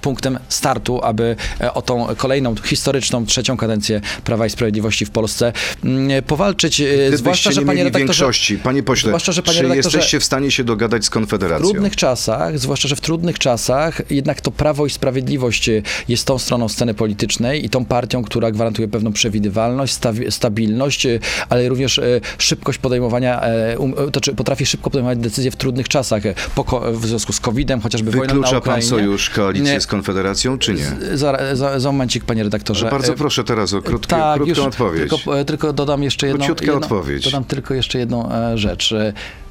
punktem 0.00 0.38
startu, 0.48 1.00
aby 1.02 1.36
e, 1.60 1.74
o 1.74 1.82
tą 1.82 2.06
kolejną, 2.16 2.54
historyczną, 2.56 3.26
trzecią 3.26 3.56
kadencję 3.56 4.00
Prawa 4.24 4.46
i 4.46 4.50
Sprawiedliwości 4.50 5.06
w 5.06 5.10
Polsce 5.10 5.52
mm, 5.84 6.22
powalczyć. 6.22 6.80
e, 6.80 6.84
Zwłaszcza, 6.84 7.16
Gdybyście 7.16 7.52
że 7.52 7.60
nie 7.60 7.66
panie 7.66 7.84
redaktorze, 7.84 8.04
większości, 8.06 8.58
panie 8.58 8.82
pośle, 8.82 9.08
zwłaszcza, 9.08 9.32
że, 9.32 9.42
panie 9.42 9.58
czy 9.58 9.76
jesteście 9.76 10.20
w 10.20 10.24
stanie 10.24 10.50
się 10.50 10.64
dogadać 10.64 11.04
z 11.04 11.08
w 11.08 11.10
Konfederacją? 11.10 11.70
trudnych 11.70 11.96
czasach, 11.96 12.58
zwłaszcza, 12.58 12.88
że 12.88 12.96
w 12.96 13.00
trudnych 13.00 13.38
czasach, 13.38 14.02
jednak 14.10 14.40
to 14.40 14.50
Prawo 14.50 14.86
i 14.86 14.90
Sprawiedliwość 14.90 15.70
jest 16.08 16.26
tą 16.26 16.38
stroną 16.38 16.68
sceny 16.68 16.94
politycznej 16.94 17.64
i 17.64 17.68
tą 17.68 17.84
partią, 17.84 18.22
która 18.22 18.50
gwarantuje 18.50 18.88
pewną 18.88 19.12
przewidywalność, 19.12 19.98
stabilność, 20.30 21.06
ale 21.48 21.68
również 21.68 22.00
szybkość 22.38 22.78
podejmowania, 22.78 23.40
um, 23.78 23.94
to 24.12 24.20
czy 24.20 24.34
potrafi 24.34 24.66
szybko 24.66 24.90
podejmować 24.90 25.18
decyzje 25.18 25.50
w 25.50 25.56
trudnych 25.56 25.88
czasach, 25.88 26.22
po, 26.54 26.80
w 26.92 27.06
związku 27.06 27.32
z 27.32 27.40
COVID-em, 27.40 27.80
chociażby 27.80 28.10
wojną 28.10 28.26
na 28.26 28.32
Wyklucza 28.34 28.50
pan 28.50 28.58
Ukrainie. 28.60 28.86
sojusz, 28.88 29.30
koalicję 29.30 29.72
Nie. 29.74 29.80
z 29.80 29.86
Konfederacją, 29.86 30.58
czy 30.58 30.74
nie? 30.74 31.16
Za, 31.16 31.38
za, 31.52 31.80
za 31.80 31.92
momencik, 31.92 32.24
panie 32.24 32.42
redaktorze. 32.42 32.90
Bardzo 32.90 33.12
E, 33.12 33.16
proszę 33.16 33.44
teraz 33.44 33.74
o 33.74 33.82
krótkie, 33.82 34.08
tak, 34.16 34.34
krótką 34.36 34.48
już 34.48 34.58
odpowiedź. 34.58 35.10
Tylko, 35.10 35.38
e, 35.38 35.44
tylko 35.44 35.72
dodam 35.72 36.02
jeszcze 36.02 36.26
jedną, 36.26 36.38
Króciutka 36.46 36.66
jedną 36.66 36.80
odpowiedź. 36.80 37.24
Dodam 37.24 37.44
tylko 37.44 37.74
jeszcze 37.74 37.98
jedną 37.98 38.32
e, 38.32 38.58
rzecz. 38.58 38.94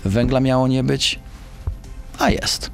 Węgla 0.06 0.40
miało 0.40 0.68
nie 0.68 0.84
być, 0.84 1.20
a 2.20 2.30
jest. 2.30 2.72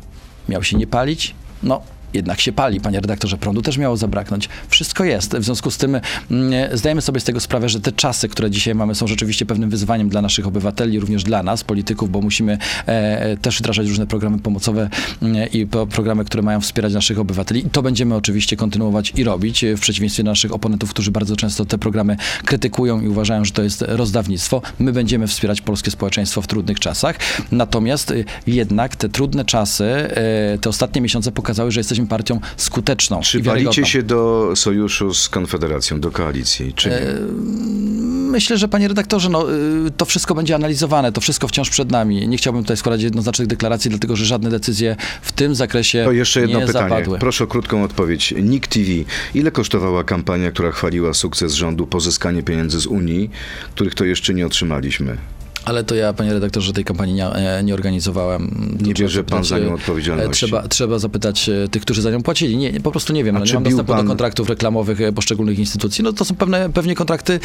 Miał 0.50 0.64
się 0.64 0.78
nie 0.78 0.88
palić? 0.88 1.36
No. 1.64 1.82
Jednak 2.14 2.42
się 2.42 2.52
pali, 2.52 2.82
panie 2.82 3.00
redaktorze, 3.00 3.38
prądu 3.38 3.62
też 3.62 3.78
miało 3.78 3.98
zabraknąć. 3.98 4.50
Wszystko 4.70 5.04
jest. 5.04 5.36
W 5.36 5.44
związku 5.44 5.72
z 5.72 5.78
tym 5.78 6.00
mm, 6.32 6.78
zdajemy 6.78 7.02
sobie 7.02 7.20
z 7.20 7.24
tego 7.24 7.40
sprawę, 7.40 7.70
że 7.70 7.80
te 7.80 7.92
czasy, 7.92 8.30
które 8.30 8.52
dzisiaj 8.52 8.76
mamy, 8.76 8.96
są 8.96 9.08
rzeczywiście 9.08 9.46
pewnym 9.46 9.70
wyzwaniem 9.70 10.10
dla 10.10 10.22
naszych 10.22 10.48
obywateli, 10.48 11.00
również 11.00 11.24
dla 11.24 11.44
nas, 11.44 11.64
polityków, 11.64 12.12
bo 12.12 12.22
musimy 12.22 12.58
e, 12.86 13.38
też 13.38 13.60
wdrażać 13.60 13.88
różne 13.88 14.08
programy 14.08 14.40
pomocowe 14.40 14.90
mm, 15.22 15.50
i 15.52 15.68
programy, 15.92 16.26
które 16.26 16.44
mają 16.44 16.62
wspierać 16.62 16.94
naszych 16.94 17.20
obywateli. 17.20 17.66
I 17.66 17.70
to 17.70 17.82
będziemy 17.82 18.16
oczywiście 18.16 18.56
kontynuować 18.56 19.14
i 19.16 19.24
robić, 19.24 19.64
e, 19.64 19.78
w 19.78 19.80
przeciwieństwie 19.80 20.24
do 20.24 20.32
naszych 20.32 20.54
oponentów, 20.54 20.90
którzy 20.90 21.12
bardzo 21.12 21.36
często 21.36 21.66
te 21.66 21.78
programy 21.78 22.18
krytykują 22.46 23.02
i 23.02 23.08
uważają, 23.08 23.46
że 23.46 23.52
to 23.52 23.64
jest 23.64 23.86
rozdawnictwo. 23.88 24.62
My 24.80 24.92
będziemy 24.92 25.28
wspierać 25.28 25.62
polskie 25.62 25.92
społeczeństwo 25.92 26.42
w 26.42 26.48
trudnych 26.48 26.80
czasach. 26.80 27.16
Natomiast 27.52 28.12
e, 28.12 28.16
jednak 28.48 28.96
te 28.96 29.10
trudne 29.10 29.46
czasy, 29.46 29.84
e, 29.84 30.58
te 30.58 30.70
ostatnie 30.70 31.02
miesiące 31.02 31.32
pokazały, 31.32 31.72
że 31.72 31.80
jesteśmy 31.80 32.03
partią 32.08 32.40
skuteczną 32.58 33.22
Czy 33.22 33.42
walicie 33.42 33.86
się 33.86 34.04
do 34.04 34.52
sojuszu 34.56 35.14
z 35.14 35.30
Konfederacją, 35.30 36.00
do 36.00 36.12
koalicji, 36.12 36.74
czy 36.74 36.90
nie? 36.90 36.96
E, 36.96 37.18
Myślę, 38.34 38.58
że 38.58 38.68
panie 38.68 38.88
redaktorze, 38.88 39.30
no, 39.30 39.54
y, 39.54 39.92
to 39.98 40.06
wszystko 40.06 40.36
będzie 40.36 40.56
analizowane, 40.56 41.12
to 41.12 41.22
wszystko 41.22 41.48
wciąż 41.48 41.70
przed 41.70 41.92
nami. 41.92 42.28
Nie 42.28 42.38
chciałbym 42.38 42.64
tutaj 42.64 42.78
składać 42.78 43.02
jednoznacznych 43.02 43.48
deklaracji, 43.48 43.90
dlatego 43.90 44.16
że 44.16 44.26
żadne 44.26 44.50
decyzje 44.50 44.96
w 45.22 45.32
tym 45.32 45.56
zakresie 45.56 46.04
To 46.06 46.12
jeszcze 46.12 46.42
jedno 46.42 46.60
nie 46.60 46.66
pytanie. 46.66 46.90
zapadły. 46.90 47.20
Proszę 47.20 47.44
o 47.44 47.48
krótką 47.48 47.84
odpowiedź. 47.84 48.34
NIK 48.44 48.68
TV. 48.68 48.86
Ile 49.34 49.52
kosztowała 49.52 50.04
kampania, 50.04 50.52
która 50.52 50.72
chwaliła 50.72 51.14
sukces 51.14 51.54
rządu, 51.54 51.88
pozyskanie 51.88 52.44
pieniędzy 52.44 52.80
z 52.80 52.88
Unii, 52.88 53.30
których 53.76 53.96
to 53.96 54.06
jeszcze 54.06 54.34
nie 54.34 54.46
otrzymaliśmy? 54.46 55.18
Ale 55.66 55.84
to 55.84 55.96
ja, 55.96 56.14
panie 56.14 56.34
redaktorze, 56.34 56.74
tej 56.74 56.84
kampanii 56.84 57.14
nie, 57.16 57.28
e, 57.28 57.64
nie 57.64 57.74
organizowałem. 57.74 58.76
To 58.80 58.86
Nie 58.86 58.94
bierze 58.94 59.24
pan 59.24 59.44
za 59.44 59.60
nią 59.60 59.70
e, 59.72 59.74
odpowiedzialności. 59.74 60.32
Trzeba, 60.46 60.68
trzeba 60.68 61.00
zapytać 61.00 61.50
e, 61.50 61.68
tych, 61.70 61.82
którzy 61.82 62.02
za 62.02 62.12
nią 62.12 62.24
płacili. 62.24 62.58
Nie, 62.58 62.80
po 62.80 62.92
prostu 62.92 63.14
nie 63.14 63.24
wiem. 63.24 63.36
No, 63.40 63.46
nie 63.46 63.54
mam 63.54 63.64
dostępu 63.64 63.94
pan- 63.94 64.02
do 64.06 64.08
kontraktów 64.08 64.50
reklamowych 64.50 65.00
poszczególnych 65.16 65.60
instytucji. 65.60 66.04
No 66.04 66.14
to 66.14 66.26
są 66.26 66.36
pewne, 66.36 66.70
pewnie 66.70 66.96
kontrakty, 66.96 67.40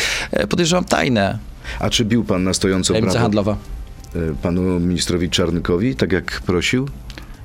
podejrzewam, 0.48 0.84
tajne. 0.84 1.38
A 1.80 1.90
czy 1.90 2.04
bił 2.04 2.24
pan 2.24 2.44
na 2.44 2.54
stojąco 2.54 2.92
Tajemnica 2.92 3.12
brawo 3.12 3.22
handlowa. 3.24 3.56
panu 4.42 4.80
ministrowi 4.80 5.30
Czarnkowi, 5.30 5.96
tak 5.96 6.12
jak 6.12 6.40
prosił? 6.46 6.88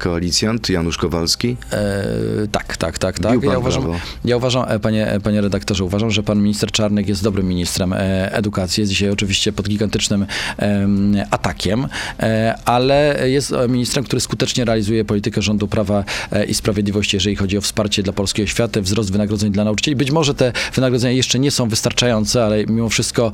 Koalicjant 0.04 0.70
Janusz 0.70 0.98
Kowalski? 0.98 1.58
E, 1.72 2.48
tak, 2.52 2.78
tak, 2.78 2.98
tak, 2.98 3.20
tak. 3.20 3.40
Bił 3.40 3.52
Ja 3.52 3.58
uważam, 3.58 3.84
brawo. 3.84 4.00
ja 4.26 4.38
uważam 4.38 4.66
e, 4.68 4.80
panie, 4.80 5.08
e, 5.08 5.20
panie 5.20 5.42
redaktorze, 5.42 5.84
uważam, 5.84 6.12
że 6.12 6.24
pan 6.24 6.42
minister 6.42 6.72
Czarnek 6.72 7.08
jest 7.08 7.24
dobrym 7.24 7.48
ministrem 7.48 7.94
e, 7.94 8.34
edukacji. 8.34 8.82
Jest 8.82 8.92
dzisiaj 8.92 9.10
oczywiście 9.10 9.54
pod 9.54 9.70
gigantycznym 9.70 10.26
em, 10.58 11.16
atakiem, 11.32 11.88
ale 12.66 13.30
jest 13.30 13.54
ministrem, 13.70 14.06
który 14.06 14.20
skutecznie 14.20 14.66
realizuje 14.66 15.06
politykę 15.06 15.42
rządu 15.42 15.68
Prawa 15.68 16.04
i 16.48 16.54
Sprawiedliwości, 16.54 17.16
jeżeli 17.16 17.36
chodzi 17.36 17.58
o 17.58 17.62
wsparcie 17.62 18.04
dla 18.04 18.14
polskiej 18.14 18.46
oświaty, 18.46 18.82
wzrost 18.82 19.12
wynagrodzeń 19.12 19.52
dla 19.52 19.64
nauczycieli. 19.64 19.96
Być 19.96 20.12
może 20.12 20.34
te 20.34 20.54
wynagrodzenia 20.76 21.14
jeszcze 21.14 21.40
nie 21.40 21.52
są 21.52 21.70
wystarczające, 21.70 22.46
ale 22.46 22.66
mimo 22.66 22.90
wszystko 22.90 23.32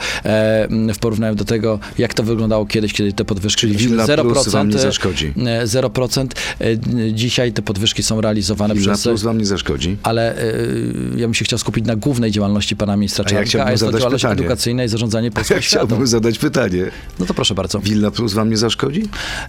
w 0.94 0.98
porównaniu 1.00 1.36
do 1.36 1.46
tego, 1.46 1.80
jak 1.98 2.14
to 2.14 2.24
wyglądało 2.24 2.66
kiedyś, 2.66 2.94
kiedy 2.94 3.14
te 3.14 3.26
podwyżki 3.26 3.62
Czyli 3.62 3.74
wynosiły 3.74 4.18
Villa 4.18 4.24
Plus 4.24 4.48
wam 4.48 4.70
nie 4.70 4.78
zaszkodzi? 4.78 5.34
e, 5.46 5.68
0%. 5.68 6.28
E, 6.62 7.14
Dzisiaj 7.14 7.54
te 7.54 7.62
podwyżki 7.62 8.04
są 8.04 8.22
realizowane 8.22 8.74
Villa 8.74 8.94
przez... 8.94 9.04
Plus 9.04 9.24
wam 9.24 9.38
nie 9.38 9.46
zaszkodzi? 9.46 9.98
Ale 10.04 10.44
y, 10.44 10.94
ja 11.16 11.28
bym 11.28 11.34
się 11.34 11.46
chciał 11.46 11.60
skupić 11.60 11.86
na 11.86 11.96
głównej 11.96 12.32
działalności 12.32 12.76
pana 12.76 12.98
ministra 12.98 13.24
ja 13.24 13.30
Czarnka, 13.30 13.42
a, 13.44 13.46
chciałbym 13.50 13.72
jest 13.72 13.84
to 13.84 13.92
działalność 14.00 14.24
pytanie. 14.24 14.40
edukacyjna 14.40 14.84
i 14.84 14.88
zarządzanie 14.88 15.32
polską 15.32 15.56
Ja 15.56 15.62
chciałbym 15.62 16.08
zadać 16.08 16.40
pytanie. 16.40 16.86
No 17.20 17.26
to 17.26 17.34
proszę 17.34 17.56
bardzo. 17.56 17.80
Villa 17.80 18.12
Plus 18.12 18.34
wam 18.34 18.50
nie 18.50 18.58
zaszkodzi? 18.58 19.04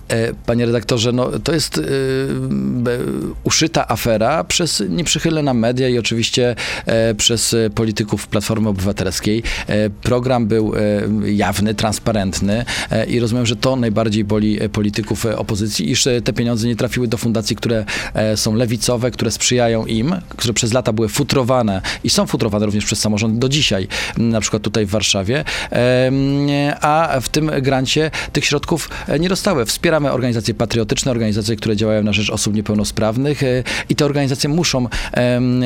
E, 0.09 0.35
Panie 0.46 0.66
redaktorze, 0.66 1.12
no, 1.12 1.31
to 1.44 1.53
jest 1.53 1.79
y, 1.79 1.83
uszyta 3.44 3.88
afera 3.88 4.44
przez 4.44 4.83
nieprzychylne 4.88 5.55
media 5.55 5.88
i 5.88 5.99
oczywiście 5.99 6.57
e, 6.87 7.14
przez 7.14 7.55
e, 7.55 7.70
polityków 7.70 8.29
Platformy 8.29 8.68
Obywatelskiej. 8.68 9.42
E, 9.66 9.90
program 9.90 10.46
był 10.46 10.73
e, 10.77 10.81
jawny, 11.33 11.75
transparentny 11.75 12.64
e, 12.90 13.07
i 13.07 13.20
rozumiem, 13.20 13.46
że 13.46 13.57
to 13.57 13.77
najbardziej 13.77 14.25
boli 14.25 14.62
e, 14.62 14.68
polityków 14.68 15.27
e, 15.27 15.38
opozycji, 15.38 15.90
iż 15.90 16.07
e, 16.07 16.23
te 16.23 16.33
pieniądze 16.33 16.66
nie 16.68 16.77
trafiły 16.77 16.99
do 17.08 17.16
fundacji, 17.16 17.56
które 17.56 17.84
e, 18.14 18.36
są 18.36 18.54
lewicowe, 18.54 19.10
które 19.10 19.30
sprzyjają 19.30 19.86
im, 19.86 20.14
które 20.28 20.54
przez 20.54 20.72
lata 20.72 20.92
były 20.92 21.08
futrowane 21.08 21.82
i 22.04 22.10
są 22.10 22.26
futrowane 22.26 22.66
również 22.66 22.84
przez 22.84 23.00
samorząd 23.00 23.38
do 23.38 23.48
dzisiaj, 23.48 23.88
na 24.18 24.40
przykład 24.40 24.62
tutaj 24.62 24.86
w 24.86 24.90
Warszawie, 24.90 25.44
a 26.80 27.18
w 27.20 27.28
tym 27.28 27.50
grancie 27.62 28.10
tych 28.32 28.44
środków 28.44 28.88
e, 29.08 29.18
nie 29.18 29.28
dostały. 29.28 29.64
Wspieramy 29.64 30.12
organizacje 30.12 30.54
patriotyczne, 30.54 31.10
organizacje, 31.10 31.56
które 31.56 31.76
działają 31.76 32.02
na 32.02 32.12
rzecz 32.12 32.30
osób 32.30 32.54
niepełnosprawnych 32.54 33.42
e, 33.42 33.64
i 33.88 33.96
te 33.96 34.04
organizacje 34.04 34.50
muszą 34.50 34.88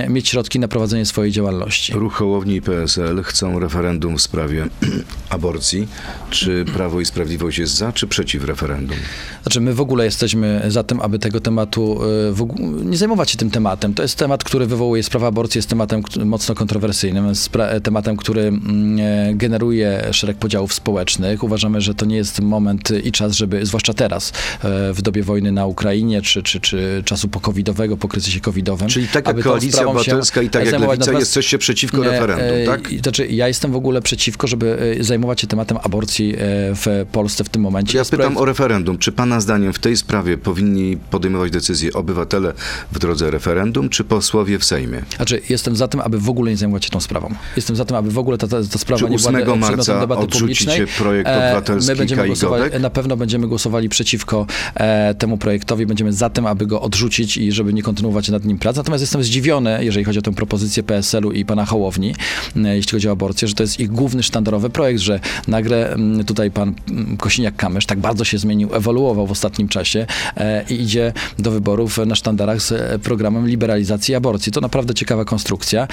mieć 0.08 0.28
środki 0.28 0.58
na 0.58 0.68
prowadzenie 0.68 1.06
swojej 1.06 1.32
działalności. 1.32 1.92
Ruch 1.92 2.14
Hołowni 2.14 2.54
i 2.54 2.62
PSL 2.62 3.22
chcą 3.22 3.58
referendum 3.58 4.18
w 4.18 4.22
sprawie 4.22 4.66
aborcji. 5.30 5.88
Czy 6.30 6.64
Prawo 6.64 7.00
i 7.00 7.04
Sprawiedliwość 7.04 7.58
jest 7.58 7.74
za, 7.74 7.92
czy 7.92 8.06
przeciw 8.06 8.44
referendum? 8.44 8.96
Znaczy 9.42 9.60
my 9.60 9.74
w 9.74 9.80
ogóle 9.80 10.04
jesteśmy 10.04 10.62
za 10.68 10.82
tym, 10.82 11.00
aby 11.00 11.13
aby 11.14 11.18
tego 11.18 11.40
tematu 11.40 12.00
e, 12.40 12.85
nie 12.85 12.96
zajmować 12.96 13.31
się 13.31 13.38
tym 13.38 13.50
tematem. 13.50 13.94
To 13.94 14.03
jest 14.03 14.18
temat, 14.18 14.44
który 14.44 14.66
wywołuje 14.66 15.03
sprawę 15.03 15.27
aborcji, 15.27 15.59
jest 15.59 15.68
tematem 15.68 16.03
mocno 16.24 16.55
kontrowersyjnym, 16.55 17.33
spra- 17.33 17.81
tematem, 17.81 18.16
który 18.16 18.40
mm, 18.42 18.98
e, 19.00 19.35
generuje 19.35 20.05
szereg 20.12 20.37
podziałów 20.37 20.74
społecznych. 20.74 21.42
Uważamy, 21.42 21.81
że 21.81 21.94
to 21.94 22.07
nie 22.07 22.16
jest 22.16 22.40
moment 22.40 22.90
i 23.05 23.12
czas, 23.12 23.33
żeby, 23.33 23.66
zwłaszcza 23.66 23.94
teraz, 23.94 24.33
e, 24.64 24.92
w 24.92 25.03
dobie 25.03 25.22
wojny 25.22 25.53
na 25.53 25.66
Ukrainie, 25.66 26.22
czy, 26.22 26.42
czy, 26.42 26.61
czy 26.61 27.03
czasu 27.05 27.29
pokowidowego, 27.29 27.96
po 27.96 28.09
kryzysie 28.09 28.40
covidowym. 28.40 28.88
Czyli 28.88 29.09
tak 29.09 29.27
jak 29.27 29.40
Koalicja 29.40 29.87
Obywatelska 29.87 30.42
i 30.42 30.50
tak 30.50 30.64
jak. 30.64 30.72
Lewica 30.74 30.96
Natomiast 30.96 31.20
jesteście 31.20 31.59
przeciwko 31.59 31.98
nie, 31.98 32.11
referendum, 32.11 32.59
e, 32.59 32.64
tak? 32.66 32.92
i- 32.92 32.98
Znaczy, 32.98 33.27
ja 33.27 33.48
jestem 33.48 33.72
w 33.72 33.77
ogóle 33.77 34.03
przeciwko, 34.03 34.46
żeby 34.46 34.96
e, 35.00 35.05
zajmować 35.05 35.40
się 35.40 35.46
tematem 35.46 35.79
aborcji 35.83 36.35
e, 36.35 36.37
w 36.74 37.07
Polsce 37.12 37.44
w 37.44 37.48
tym 37.48 37.62
momencie. 37.62 37.98
Ja 37.98 38.05
pytam 38.05 38.37
o 38.37 38.44
referendum. 38.44 38.98
Czy 38.98 39.12
pana 39.12 39.40
zdaniem 39.40 39.72
w 39.72 39.79
tej 39.79 39.96
sprawie 39.96 40.38
powinni 40.38 40.98
podejmować 41.10 41.50
decyzje 41.50 41.92
obywatele 41.92 42.52
w 42.92 42.98
drodze 42.98 43.30
referendum, 43.30 43.88
czy 43.88 44.04
posłowie 44.04 44.58
w 44.58 44.64
Sejmie? 44.64 45.02
Znaczy, 45.16 45.40
jestem 45.48 45.76
za 45.76 45.88
tym, 45.88 46.00
aby 46.00 46.18
w 46.18 46.28
ogóle 46.28 46.50
nie 46.50 46.56
zajmować 46.56 46.84
się 46.84 46.90
tą 46.90 47.00
sprawą. 47.00 47.34
Jestem 47.56 47.76
za 47.76 47.84
tym, 47.84 47.96
aby 47.96 48.10
w 48.10 48.18
ogóle 48.18 48.38
ta, 48.38 48.48
ta, 48.48 48.56
ta 48.72 48.78
sprawa 48.78 48.98
Czy 48.98 49.10
nie 49.10 49.16
była 49.18 49.30
8 49.30 49.32
de- 49.32 49.38
przedmiotem 49.46 49.76
marca 49.76 50.00
debaty 50.00 50.26
publicznej. 50.26 50.86
projekt 50.98 51.28
E, 51.28 51.46
obywatelski 51.46 51.90
My 51.90 51.96
będziemy 51.96 52.28
Godek? 52.40 52.80
na 52.80 52.90
pewno 52.90 53.16
będziemy 53.16 53.48
głosowali 53.48 53.88
przeciwko 53.88 54.46
e, 54.74 55.14
temu 55.14 55.38
projektowi. 55.38 55.86
Będziemy 55.86 56.12
za 56.12 56.30
tym, 56.30 56.46
aby 56.46 56.66
go 56.66 56.80
odrzucić 56.80 57.36
i 57.36 57.52
żeby 57.52 57.72
nie 57.72 57.82
kontynuować 57.82 58.28
nad 58.28 58.44
nim 58.44 58.58
prac. 58.58 58.76
Natomiast 58.76 59.02
jestem 59.02 59.22
zdziwiony, 59.24 59.78
jeżeli 59.84 60.04
chodzi 60.04 60.18
o 60.18 60.22
tę 60.22 60.34
propozycję 60.34 60.82
PSL-u 60.82 61.32
i 61.32 61.44
pana 61.44 61.64
Hołowni, 61.64 62.14
e, 62.56 62.76
jeśli 62.76 62.92
chodzi 62.92 63.08
o 63.08 63.12
aborcję, 63.12 63.48
że 63.48 63.54
to 63.54 63.62
jest 63.62 63.80
ich 63.80 63.90
główny 63.92 64.22
sztandarowy 64.22 64.70
projekt, 64.70 65.00
że 65.00 65.20
nagle 65.48 65.92
mm, 65.92 66.24
tutaj 66.24 66.50
pan 66.50 66.74
mm, 66.90 67.16
Kosiniak-Kamysz 67.16 67.86
tak 67.86 67.98
bardzo 67.98 68.24
się 68.24 68.38
zmienił, 68.38 68.74
ewoluował 68.74 69.26
w 69.26 69.30
ostatnim 69.30 69.68
czasie 69.68 70.06
e, 70.36 70.64
i 70.70 70.80
idzie 70.82 70.93
do 71.38 71.50
wyborów 71.50 71.98
na 72.07 72.14
sztandarach 72.14 72.62
z 72.62 72.72
e, 72.72 72.98
programem 72.98 73.46
liberalizacji 73.48 74.14
aborcji. 74.14 74.52
To 74.52 74.61
naprawdę 74.61 74.94
ciekawa 74.94 75.24
konstrukcja. 75.24 75.88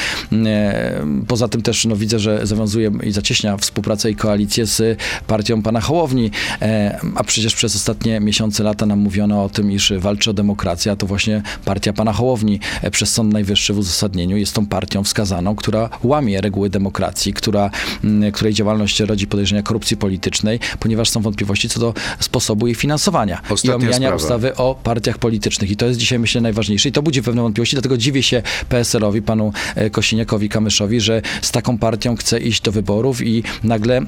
E, 0.45 1.05
Poza 1.27 1.47
tym 1.47 1.61
też 1.61 1.85
no, 1.85 1.95
widzę, 1.95 2.19
że 2.19 2.47
zawiązuje 2.47 2.91
i 3.03 3.11
zacieśnia 3.11 3.57
współpracę 3.57 4.11
i 4.11 4.15
koalicję 4.15 4.65
z 4.65 4.99
partią 5.27 5.61
pana 5.61 5.81
Hołowni, 5.81 6.31
E, 6.61 6.99
a 7.15 7.23
przecież 7.23 7.55
przez 7.55 7.75
ostatnie 7.75 8.19
miesiące, 8.19 8.63
lata 8.63 8.85
nam 8.85 8.99
mówiono 8.99 9.43
o 9.43 9.49
tym, 9.49 9.71
iż 9.71 9.93
walczy 9.97 10.29
o 10.29 10.33
demokrację, 10.33 10.91
a 10.91 10.95
to 10.95 11.07
właśnie 11.07 11.41
partia 11.65 11.93
pana 11.93 12.13
Hołowni 12.13 12.59
przez 12.91 13.11
Sąd 13.13 13.33
Najwyższy 13.33 13.73
w 13.73 13.77
uzasadnieniu 13.77 14.37
jest 14.37 14.53
tą 14.53 14.65
partią 14.65 15.03
wskazaną, 15.03 15.55
która 15.55 15.89
łamie 16.03 16.41
reguły 16.41 16.69
demokracji, 16.69 17.33
która, 17.33 17.69
m, 18.03 18.31
której 18.31 18.53
działalność 18.53 18.99
rodzi 18.99 19.27
podejrzenia 19.27 19.63
korupcji 19.63 19.97
politycznej, 19.97 20.59
ponieważ 20.79 21.09
są 21.09 21.21
wątpliwości 21.21 21.69
co 21.69 21.79
do 21.79 21.93
sposobu 22.19 22.67
jej 22.67 22.75
finansowania 22.75 23.41
i 23.49 23.53
Ostatnia 23.53 23.75
omijania 23.75 23.97
sprawa. 23.97 24.15
ustawy 24.15 24.55
o 24.55 24.75
partiach 24.91 25.17
politycznych. 25.17 25.71
I 25.71 25.75
to 25.77 25.85
jest 25.85 25.99
dzisiaj, 25.99 26.19
myślę, 26.19 26.41
najważniejsze. 26.41 26.89
I 26.89 26.91
to 26.91 27.01
budzi 27.01 27.21
pewne 27.23 27.41
wątpliwości, 27.41 27.75
dlatego 27.75 27.97
dziwię 27.97 28.23
się 28.23 28.41
PSL-owi, 28.69 29.21
panu 29.21 29.53
e, 29.75 29.89
Kosiniakowi, 29.89 30.49
Kamyszowi, 30.49 31.01
że 31.01 31.21
z 31.41 31.51
taką 31.51 31.77
partią 31.77 32.15
chce 32.15 32.39
iść 32.39 32.61
do 32.61 32.71
wyborów 32.71 33.21
i 33.21 33.43
nagle 33.63 34.01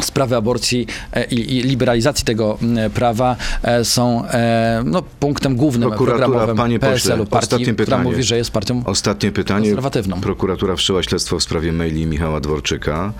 sprawy 0.00 0.36
aborcji 0.36 0.86
e, 1.12 1.24
i, 1.24 1.56
i 1.56 1.62
liberalizacji 1.62 2.24
tego 2.24 2.58
prawa 2.94 3.36
e, 3.62 3.84
są 3.84 4.24
no, 4.84 5.02
punktem 5.20 5.56
głównym 5.56 5.88
Prokuratura, 5.88 6.26
programowym 6.26 6.56
panie 6.56 6.78
pośle, 6.78 6.92
PSL-u, 6.94 7.26
partii, 7.26 7.44
ostatnie 7.44 7.66
która 7.74 7.86
pytanie. 7.86 8.02
mówi, 8.10 8.22
że 8.22 8.36
jest 8.36 8.50
partią 8.50 8.82
Ostatnie 8.84 9.32
pytanie. 9.32 9.66
konserwatywną. 9.66 10.20
Prokuratura 10.20 10.76
wszczęła 10.76 11.02
śledztwo 11.02 11.38
w 11.38 11.42
sprawie 11.42 11.72
maili 11.72 12.06
Michała 12.06 12.40
Dworczyka. 12.40 13.12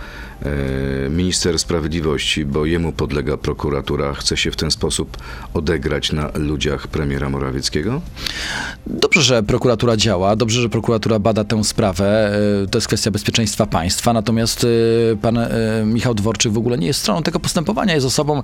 E, 0.44 1.10
Minister 1.10 1.58
Sprawiedliwości, 1.58 2.44
bo 2.44 2.66
jemu 2.66 2.92
podlega 2.92 3.36
prokuratura, 3.36 4.14
chce 4.14 4.36
się 4.36 4.50
w 4.50 4.56
ten 4.56 4.70
sposób 4.70 5.16
odegrać 5.54 6.12
na 6.12 6.30
ludziach 6.34 6.88
premiera 6.88 7.28
Morawieckiego? 7.30 8.00
Dobrze, 8.86 9.22
że 9.22 9.42
prokuratura 9.42 9.96
działa, 9.96 10.36
dobrze, 10.36 10.60
że 10.62 10.68
prokuratura 10.68 11.18
bada 11.18 11.44
tę 11.44 11.64
sprawę. 11.64 12.36
e, 12.64 12.66
To 12.66 12.78
jest 12.78 12.86
kwestia 12.86 13.10
bezpieczeństwa 13.10 13.66
państwa. 13.66 14.12
Natomiast 14.12 14.66
e, 15.12 15.16
pan 15.16 15.38
Michał 15.84 16.14
Dworczyk 16.14 16.52
w 16.52 16.58
ogóle 16.58 16.78
nie 16.78 16.86
jest 16.86 17.00
stroną 17.00 17.22
tego 17.22 17.40
postępowania, 17.40 17.94
jest 17.94 18.06
osobą 18.06 18.42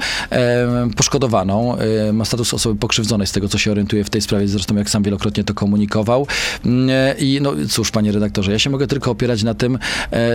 poszkodowaną, 0.97 1.77
ma 2.13 2.25
status 2.25 2.55
osoby 2.55 2.81
pokrzywdzonej 2.81 3.27
z 3.27 3.33
tego, 3.33 3.49
co 3.49 3.59
się 3.59 3.71
orientuje 3.71 4.05
w 4.05 4.11
tej 4.11 4.21
sprawie, 4.21 4.49
zresztą 4.49 4.77
jak 4.77 4.91
sam 4.91 5.03
wielokrotnie 5.03 5.45
to 5.45 5.55
komunikował. 5.55 6.27
Mm, 6.67 6.91
I 7.19 7.39
no 7.43 7.53
cóż, 7.71 7.91
panie 7.91 8.13
redaktorze, 8.13 8.53
ja 8.53 8.59
się 8.59 8.71
mogę 8.71 8.87
tylko 8.87 9.11
opierać 9.11 9.43
na 9.43 9.55
tym, 9.55 9.79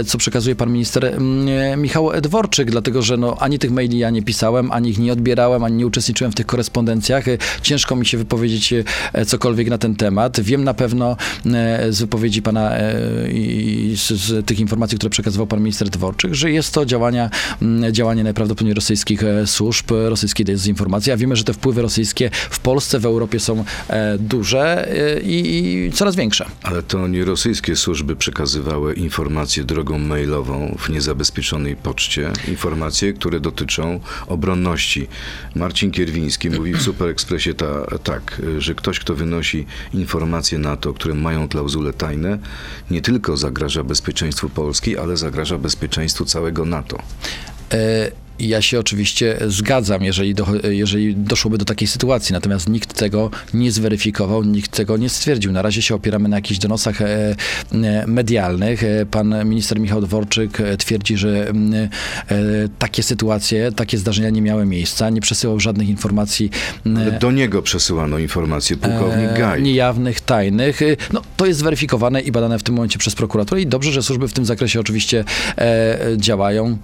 co 0.06 0.18
przekazuje 0.18 0.56
pan 0.56 0.72
minister 0.72 1.18
Michał 1.78 2.22
Dworczyk, 2.22 2.72
dlatego 2.72 3.02
że 3.02 3.18
no, 3.18 3.38
ani 3.40 3.60
tych 3.60 3.72
maili 3.72 3.98
ja 3.98 4.10
nie 4.10 4.22
pisałem, 4.22 4.72
ani 4.72 4.90
ich 4.90 5.00
nie 5.00 5.14
odbierałem, 5.14 5.64
ani 5.64 5.76
nie 5.76 5.88
uczestniczyłem 5.88 6.32
w 6.32 6.36
tych 6.36 6.46
korespondencjach. 6.46 7.26
Ciężko 7.62 7.96
mi 7.96 8.06
się 8.06 8.18
wypowiedzieć 8.18 8.74
e, 8.74 9.26
cokolwiek 9.26 9.70
na 9.70 9.78
ten 9.78 9.96
temat. 9.96 10.40
Wiem 10.40 10.64
na 10.64 10.74
pewno 10.74 11.18
e, 11.46 11.92
z 11.92 12.00
wypowiedzi 12.00 12.42
pana 12.42 12.78
e, 12.78 13.32
i 13.32 13.94
z, 13.98 14.08
z 14.08 14.46
tych 14.46 14.60
informacji, 14.60 14.98
które 14.98 15.10
przekazywał 15.10 15.48
pan 15.48 15.60
minister 15.60 15.90
Dworczyk, 15.90 16.34
że 16.34 16.52
jest 16.52 16.74
to 16.74 16.86
działania, 16.86 17.30
działanie 17.92 18.24
najprawdopodobniej 18.24 18.74
rosyjskich 18.74 19.22
służb, 19.46 19.92
rosyjskiej 19.92 20.46
dezinformacji, 20.46 21.12
a 21.12 21.18
wiemy, 21.18 21.36
że 21.36 21.44
te 21.44 21.54
wpływy 21.54 21.82
rosyjskie 21.82 22.30
w 22.50 22.60
Polsce, 22.60 23.00
w 23.00 23.06
Europie 23.06 23.40
są 23.40 23.64
duże 24.20 24.90
i, 25.24 25.88
i 25.88 25.92
coraz 25.92 26.16
większe. 26.16 26.46
Ale 26.64 26.84
to 26.84 27.08
nie 27.08 27.26
rosyjskie 27.26 27.76
służby 27.76 28.16
przekazywały 28.16 28.94
informacje 28.94 29.64
drogą 29.64 30.00
mailową 30.00 30.76
w 30.80 30.90
niezabezpieczonej 31.36 31.76
poczcie. 31.76 32.32
Informacje, 32.48 33.14
które 33.14 33.40
dotyczą 33.40 34.00
obronności. 34.28 35.08
Marcin 35.56 35.92
Kierwiński 35.92 36.50
mówił 36.50 36.78
w 36.78 36.82
Super 36.82 37.10
Expressie 37.10 37.54
ta, 37.54 37.98
tak, 38.04 38.42
że 38.58 38.76
ktoś, 38.76 39.00
kto 39.00 39.16
wynosi 39.16 39.66
informacje 39.94 40.58
NATO, 40.58 40.94
które 40.94 41.14
mają 41.14 41.48
klauzule 41.48 41.94
tajne, 41.94 42.40
nie 42.92 43.02
tylko 43.02 43.38
zagraża 43.38 43.84
bezpieczeństwu 43.84 44.50
Polski, 44.50 44.98
ale 44.98 45.18
zagraża 45.18 45.58
bezpieczeństwu 45.58 46.26
całego 46.26 46.66
NATO. 46.66 46.98
E, 47.72 48.12
Ja 48.40 48.62
się 48.62 48.80
oczywiście 48.80 49.38
zgadzam, 49.48 50.04
jeżeli, 50.04 50.36
do, 50.36 50.48
jeżeli 50.70 51.16
doszłoby 51.16 51.58
do 51.58 51.66
takiej 51.66 51.88
sytuacji, 51.88 52.34
natomiast 52.34 52.70
nikt 52.70 52.94
tego 52.94 53.32
nie 53.54 53.72
zweryfikował, 53.72 54.44
nikt 54.44 54.72
tego 54.72 54.98
nie 54.98 55.10
stwierdził. 55.10 55.52
Na 55.52 55.62
razie 55.62 55.82
się 55.82 55.96
opieramy 55.96 56.30
na 56.30 56.38
jakichś 56.38 56.60
donosach 56.60 57.02
e, 57.02 57.36
e, 57.72 58.08
medialnych. 58.08 58.84
E, 58.84 59.06
Pan 59.06 59.46
minister 59.46 59.80
Michał 59.80 60.02
Dworczyk 60.02 60.58
twierdzi, 60.78 61.18
że 61.18 61.50
m, 61.50 61.74
e, 61.74 61.88
takie 62.80 63.04
sytuacje, 63.04 63.72
takie 63.72 63.98
zdarzenia 63.98 64.30
nie 64.30 64.42
miały 64.42 64.66
miejsca, 64.66 65.10
nie 65.10 65.22
przesyłał 65.22 65.60
żadnych 65.60 65.90
informacji 65.90 66.50
m, 66.86 66.98
Ale 66.98 67.12
do 67.12 67.32
niego 67.32 67.62
przesyłano 67.62 68.18
informacje 68.18 68.78
pułkownik 68.78 69.34
Gaj. 69.38 69.64
niejawnych, 69.64 70.22
tajnych. 70.22 70.80
No, 71.14 71.22
to 71.38 71.46
jest 71.46 71.60
zweryfikowane 71.60 72.22
i 72.22 72.32
badane 72.32 72.60
w 72.60 72.64
tym 72.64 72.76
momencie 72.76 73.00
przez 73.00 73.16
prokuraturę 73.16 73.62
i 73.62 73.68
dobrze, 73.68 73.92
że 73.92 74.04
służby 74.04 74.28
w 74.28 74.34
tym 74.34 74.46
zakresie 74.46 74.80
oczywiście 74.80 75.24
działają, 76.18 76.78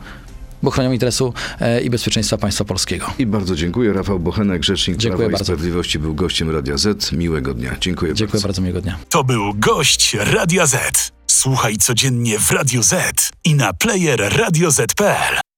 bo 0.63 0.71
chronią 0.71 0.91
interesu 0.91 1.33
e, 1.59 1.81
i 1.81 1.89
bezpieczeństwa 1.89 2.37
państwa 2.37 2.65
polskiego. 2.65 3.13
I 3.19 3.25
bardzo 3.25 3.55
dziękuję. 3.55 3.93
Rafał 3.93 4.19
Bochenek, 4.19 4.63
Rzecznik 4.63 4.97
Dziękuję 4.97 5.17
Prawa 5.17 5.29
i 5.29 5.31
bardzo. 5.31 5.45
Sprawiedliwości, 5.45 5.99
był 5.99 6.15
gościem 6.15 6.49
Radia 6.49 6.77
Z. 6.77 7.11
Miłego 7.11 7.53
dnia. 7.53 7.75
Dziękuję, 7.81 8.13
Dziękuję 8.13 8.31
bardzo. 8.31 8.47
bardzo, 8.47 8.61
miłego 8.61 8.81
dnia. 8.81 8.97
To 9.09 9.23
był 9.23 9.53
gość 9.53 10.13
Radia 10.13 10.65
Z. 10.65 11.11
Słuchaj 11.27 11.77
codziennie 11.77 12.39
w 12.39 12.51
Radio 12.51 12.83
Z 12.83 13.29
i 13.43 13.55
na 13.55 13.73
player 13.73 14.37
radioz.pl. 14.37 15.50